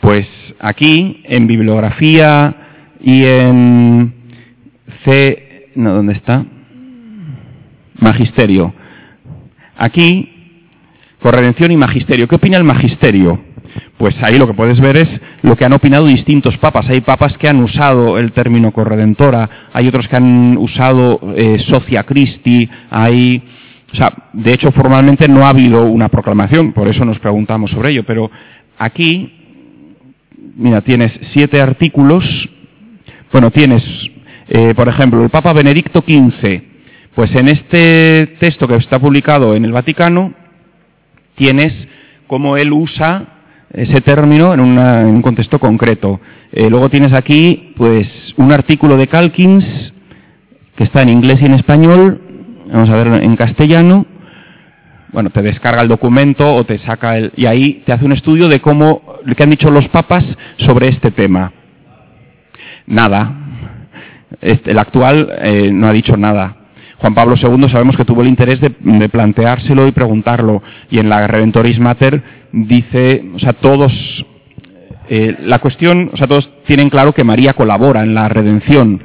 [0.00, 0.26] Pues
[0.60, 2.54] aquí, en bibliografía
[3.00, 4.14] y en
[5.04, 5.43] C
[5.74, 6.44] no, ¿dónde está?
[7.98, 8.74] Magisterio.
[9.76, 10.30] Aquí,
[11.20, 12.28] corredención y magisterio.
[12.28, 13.40] ¿Qué opina el magisterio?
[13.98, 15.08] Pues ahí lo que puedes ver es
[15.42, 16.88] lo que han opinado distintos papas.
[16.88, 22.04] Hay papas que han usado el término corredentora, hay otros que han usado eh, socia
[22.04, 23.42] Christi, hay...
[23.92, 27.90] O sea, de hecho formalmente no ha habido una proclamación, por eso nos preguntamos sobre
[27.90, 28.28] ello, pero
[28.76, 29.32] aquí,
[30.56, 32.24] mira, tienes siete artículos,
[33.30, 33.84] bueno, tienes
[34.48, 36.62] eh, por ejemplo, el Papa Benedicto XV,
[37.14, 40.34] pues en este texto que está publicado en el Vaticano,
[41.34, 41.72] tienes
[42.26, 43.26] cómo él usa
[43.72, 46.20] ese término en, un contexto concreto.
[46.52, 49.64] Eh, luego tienes aquí, pues, un artículo de Calkins
[50.76, 52.20] que está en inglés y en español.
[52.72, 54.06] Vamos a ver en castellano.
[55.12, 58.48] Bueno, te descarga el documento o te saca el y ahí te hace un estudio
[58.48, 59.02] de cómo
[59.36, 60.24] qué han dicho los papas
[60.56, 61.52] sobre este tema.
[62.86, 63.43] Nada,
[64.40, 66.56] este, el actual eh, no ha dicho nada.
[66.98, 68.70] Juan Pablo II sabemos que tuvo el interés de,
[69.10, 70.62] planteárselo y preguntarlo.
[70.90, 73.92] Y en la Redentoris Mater dice, o sea, todos,
[75.10, 79.02] eh, la cuestión, o sea, todos tienen claro que María colabora en la redención.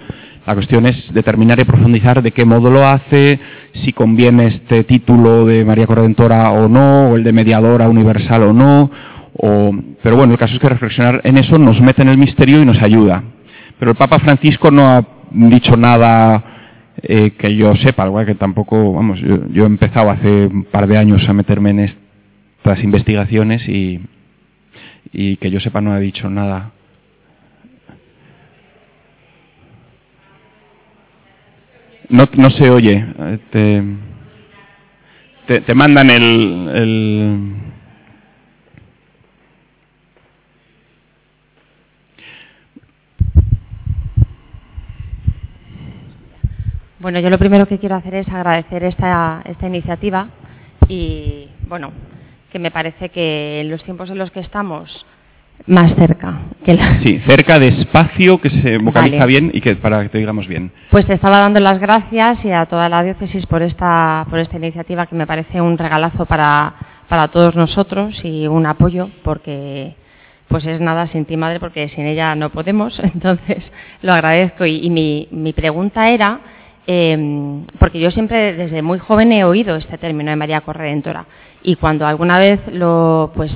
[0.47, 3.39] La cuestión es determinar y profundizar de qué modo lo hace,
[3.83, 8.53] si conviene este título de María Corredentora o no, o el de mediadora universal o
[8.53, 8.89] no.
[9.33, 12.61] O, pero bueno, el caso es que reflexionar en eso nos mete en el misterio
[12.61, 13.23] y nos ayuda.
[13.77, 16.43] Pero el Papa Francisco no ha dicho nada
[17.01, 20.97] eh, que yo sepa, igual que tampoco, vamos, yo, he empezado hace un par de
[20.97, 24.01] años a meterme en estas investigaciones y,
[25.11, 26.71] que yo sepa no ha dicho nada.
[32.09, 33.05] No, se oye.
[33.51, 33.83] Te,
[35.45, 37.68] te, te mandan el
[46.99, 50.27] Bueno, yo lo primero que quiero hacer es agradecer esta, esta iniciativa
[50.89, 51.91] y, bueno,
[52.51, 55.05] que me parece que en los tiempos en los que estamos
[55.65, 56.39] más cerca.
[56.65, 60.47] Que Sí, cerca de espacio que se vocaliza bien y que para que te digamos
[60.47, 60.71] bien.
[60.91, 64.57] Pues te estaba dando las gracias y a toda la diócesis por esta, por esta
[64.57, 66.73] iniciativa que me parece un regalazo para,
[67.07, 69.95] para todos nosotros y un apoyo porque
[70.49, 73.63] pues es nada sin ti madre porque sin ella no podemos, entonces
[74.01, 76.39] lo agradezco y, y mi, mi pregunta era
[76.91, 81.27] eh, porque yo siempre desde muy joven he oído este término de María Corredentora
[81.61, 83.51] y cuando alguna vez lo pues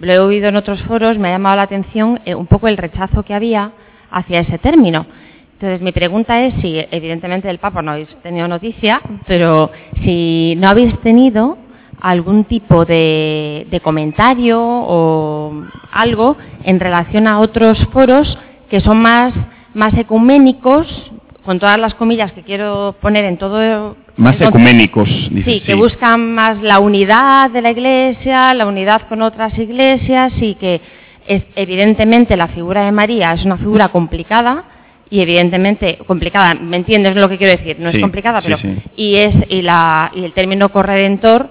[0.00, 2.78] lo he oído en otros foros me ha llamado la atención eh, un poco el
[2.78, 3.70] rechazo que había
[4.10, 5.06] hacia ese término.
[5.52, 9.70] Entonces mi pregunta es si evidentemente del Papa no habéis tenido noticia, pero
[10.02, 11.58] si no habéis tenido
[12.00, 15.62] algún tipo de, de comentario o
[15.92, 18.36] algo en relación a otros foros
[18.68, 19.32] que son más
[19.74, 21.12] más ecuménicos,
[21.44, 23.96] con todas las comillas que quiero poner en todo...
[24.16, 29.56] Más ecuménicos, sí, que buscan más la unidad de la Iglesia, la unidad con otras
[29.58, 30.82] iglesias y que
[31.26, 34.64] es, evidentemente la figura de María es una figura complicada
[35.08, 37.78] y evidentemente complicada, ¿me entiendes lo que quiero decir?
[37.80, 38.58] No es complicada, pero
[38.96, 41.48] y es y la y el término corredentor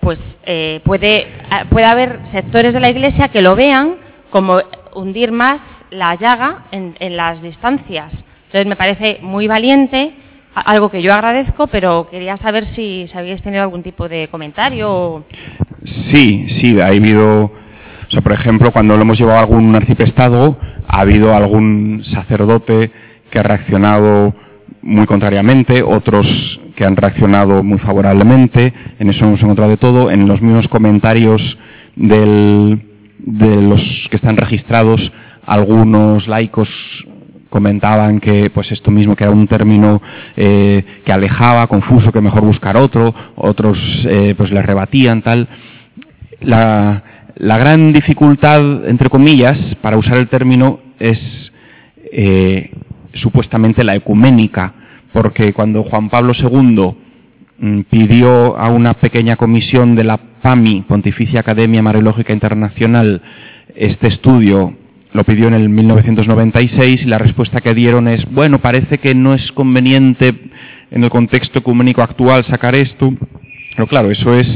[0.00, 1.26] pues eh, puede
[1.70, 3.96] puede haber sectores de la Iglesia que lo vean
[4.28, 4.60] como
[4.94, 8.12] hundir más la llaga en, en las distancias
[8.54, 10.12] entonces me parece muy valiente,
[10.54, 15.24] algo que yo agradezco, pero quería saber si, habíais tenido algún tipo de comentario.
[16.12, 20.56] Sí, sí, ha habido, o sea, por ejemplo, cuando lo hemos llevado a algún arciprestado,
[20.86, 22.92] ha habido algún sacerdote
[23.28, 24.32] que ha reaccionado
[24.82, 26.24] muy contrariamente, otros
[26.76, 31.42] que han reaccionado muy favorablemente, en eso hemos encontrado de todo, en los mismos comentarios
[31.96, 32.78] de
[33.26, 33.80] los
[34.12, 35.10] que están registrados,
[35.44, 36.68] algunos laicos
[37.54, 40.02] comentaban que pues esto mismo que era un término
[40.36, 43.78] eh, que alejaba, confuso, que mejor buscar otro, otros
[44.08, 45.46] eh, pues le rebatían tal.
[46.40, 47.04] La,
[47.36, 51.20] gran dificultad, entre comillas, para usar el término es
[52.10, 52.72] eh,
[53.12, 54.72] supuestamente la ecuménica,
[55.12, 56.96] porque cuando Juan Pablo II
[57.58, 63.22] mm, pidió a una pequeña comisión de la PAMI, Pontificia Academia Mariológica Internacional,
[63.76, 64.74] este estudio
[65.14, 69.32] lo pidió en el 1996 y la respuesta que dieron es, bueno, parece que no
[69.32, 70.34] es conveniente
[70.90, 73.14] en el contexto ecuménico actual sacar esto.
[73.76, 74.46] Pero claro, eso es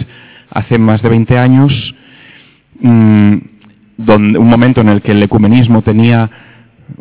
[0.51, 1.94] hace más de 20 años,
[2.80, 3.36] mm,
[3.98, 6.28] un momento en el que el ecumenismo tenía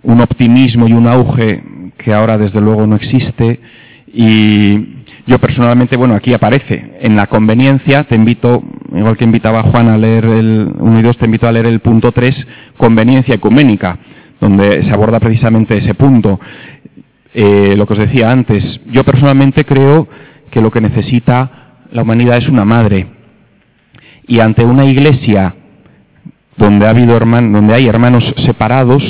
[0.04, 1.64] un optimismo y un auge
[1.98, 3.60] que ahora desde luego no existe
[4.14, 4.97] y
[5.28, 6.98] yo personalmente, bueno, aquí aparece.
[7.02, 8.64] En la conveniencia, te invito,
[8.96, 11.66] igual que invitaba a Juan a leer el 1 y 2, te invito a leer
[11.66, 12.48] el punto 3,
[12.78, 14.00] conveniencia ecuménica,
[14.40, 16.40] donde se aborda precisamente ese punto.
[17.34, 20.08] Eh, lo que os decía antes, yo personalmente creo
[20.50, 23.08] que lo que necesita la humanidad es una madre.
[24.28, 25.56] Y ante una iglesia
[26.56, 29.04] donde, ha habido donde hay hermanos separados,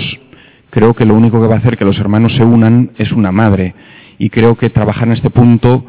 [0.72, 3.32] creo que lo único que va a hacer que los hermanos se unan es una
[3.32, 3.76] madre.
[4.18, 5.86] Y creo que trabajar en este punto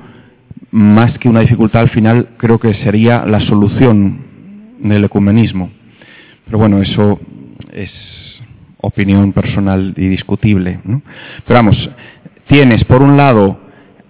[0.71, 4.19] más que una dificultad al final, creo que sería la solución
[4.81, 5.71] del ecumenismo.
[6.45, 7.19] Pero bueno, eso
[7.73, 7.91] es
[8.81, 10.81] opinión personal y discutible.
[11.47, 11.91] Pero vamos,
[12.47, 13.59] tienes por un lado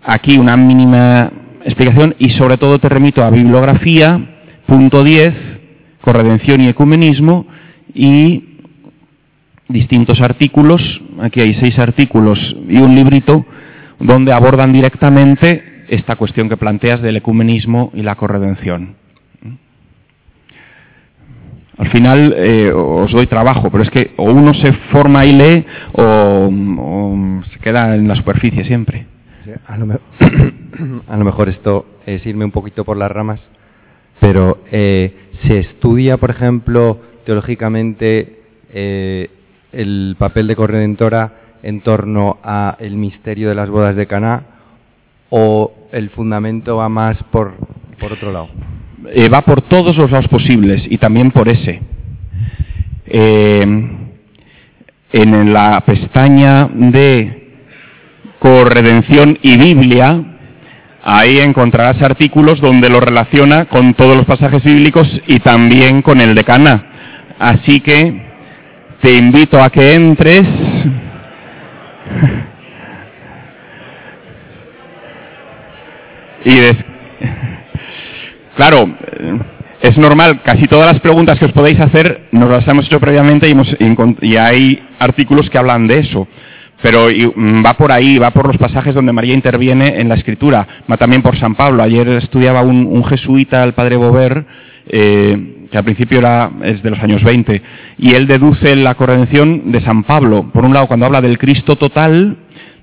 [0.02, 1.30] aquí una mínima
[1.64, 4.18] explicación y sobre todo te remito a bibliografía,
[4.66, 5.34] punto 10,
[6.00, 7.46] corredención y ecumenismo
[7.94, 8.44] y
[9.68, 10.80] distintos artículos,
[11.20, 12.38] aquí hay seis artículos
[12.68, 13.44] y un librito
[14.00, 18.96] donde abordan directamente esta cuestión que planteas del ecumenismo y la corredención.
[21.78, 25.64] Al final eh, os doy trabajo, pero es que o uno se forma y lee
[25.92, 26.50] o,
[27.52, 29.06] se queda en la superficie siempre.
[31.08, 33.40] a, lo mejor esto es irme un poquito por las ramas,
[34.18, 38.40] pero eh, ¿se estudia, por ejemplo, teológicamente
[38.72, 39.30] eh,
[39.70, 41.32] el papel de corredentora
[41.62, 44.42] en torno al misterio de las bodas de Caná
[45.30, 47.54] o el fundamento va más por,
[47.98, 48.48] por otro lado?
[49.12, 51.80] Eh, va por todos los lados posibles y también por ese.
[53.06, 53.88] Eh,
[55.12, 57.38] en la pestaña de
[58.38, 60.22] corredención y Biblia,
[61.02, 66.34] ahí encontrarás artículos donde lo relaciona con todos los pasajes bíblicos y también con el
[66.34, 66.84] de Cana.
[67.38, 68.28] Así que
[69.00, 70.46] te invito a que entres
[78.56, 78.88] Claro,
[79.80, 83.48] es normal, casi todas las preguntas que os podéis hacer nos las hemos hecho previamente
[83.48, 86.26] y, hay artículos que hablan de eso.
[86.82, 90.66] Pero mm, va por ahí, va por los pasajes donde María interviene en la escritura,
[90.90, 91.82] va también por San Pablo.
[91.82, 94.44] Ayer estudiaba un, jesuita, el padre Bover,
[94.88, 97.62] eh, que al principio era, es de los años 20,
[97.98, 100.50] y él deduce la corrección de San Pablo.
[100.52, 102.36] Por un lado, cuando habla del Cristo total,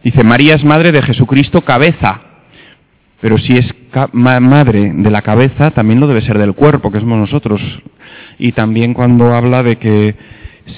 [0.03, 2.21] dice María es madre de Jesucristo cabeza.
[3.26, 3.65] Pero si es
[4.14, 7.60] madre de la cabeza, también lo debe ser del cuerpo, que somos nosotros.
[8.38, 10.14] Y también cuando habla de que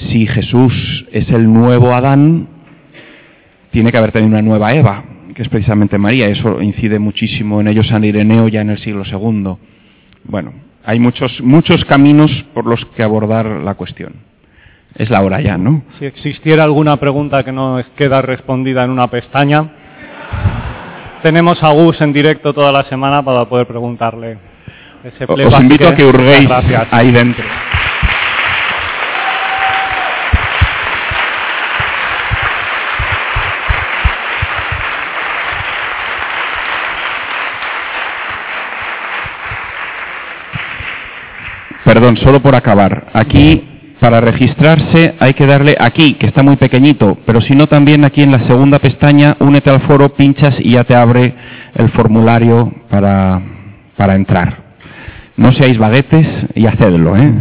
[0.10, 2.48] si Jesús es el nuevo Adán,
[3.72, 5.04] tiene que haber tenido una nueva Eva,
[5.36, 6.30] que es precisamente María.
[6.30, 9.58] Eso incide muchísimo en ello San Ireneo ya en el siglo II.
[10.24, 10.54] Bueno,
[10.86, 14.14] hay muchos, muchos caminos por los que abordar la cuestión.
[14.96, 15.84] Es la hora ya, ¿no?
[16.00, 19.70] Si existiera alguna pregunta que no queda respondida en una pestaña,
[21.28, 24.38] tenemos a Gus en directo toda la semana para poder preguntarle.
[25.04, 26.50] Ese Os invito a que hurguéis
[26.90, 27.44] ahí dentro.
[41.84, 43.08] Perdón, solo por acabar.
[43.12, 48.06] Aquí para registrarse hay que darle aquí, que está muy pequeñito, pero si no también
[48.06, 51.34] aquí en la segunda pestaña, únete al foro, pinchas y ya te abre
[51.74, 53.42] el formulario para,
[53.96, 54.58] para entrar.
[55.36, 57.16] No seáis baguetes y hacedlo.
[57.18, 57.34] ¿eh?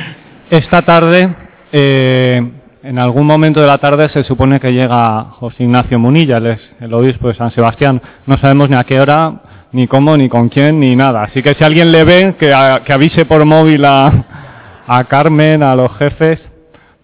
[0.50, 1.34] Esta tarde,
[1.72, 2.42] eh,
[2.82, 6.94] en algún momento de la tarde, se supone que llega José Ignacio Munilla, el, el
[6.94, 8.00] obispo de San Sebastián.
[8.26, 9.32] No sabemos ni a qué hora,
[9.72, 11.24] ni cómo, ni con quién, ni nada.
[11.24, 14.24] Así que si alguien le ve, que, que avise por móvil a
[14.86, 16.40] a Carmen, a los jefes,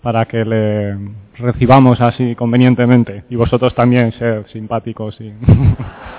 [0.02, 0.96] para que le
[1.38, 3.24] recibamos así convenientemente.
[3.30, 5.32] Y vosotros también ser simpáticos y...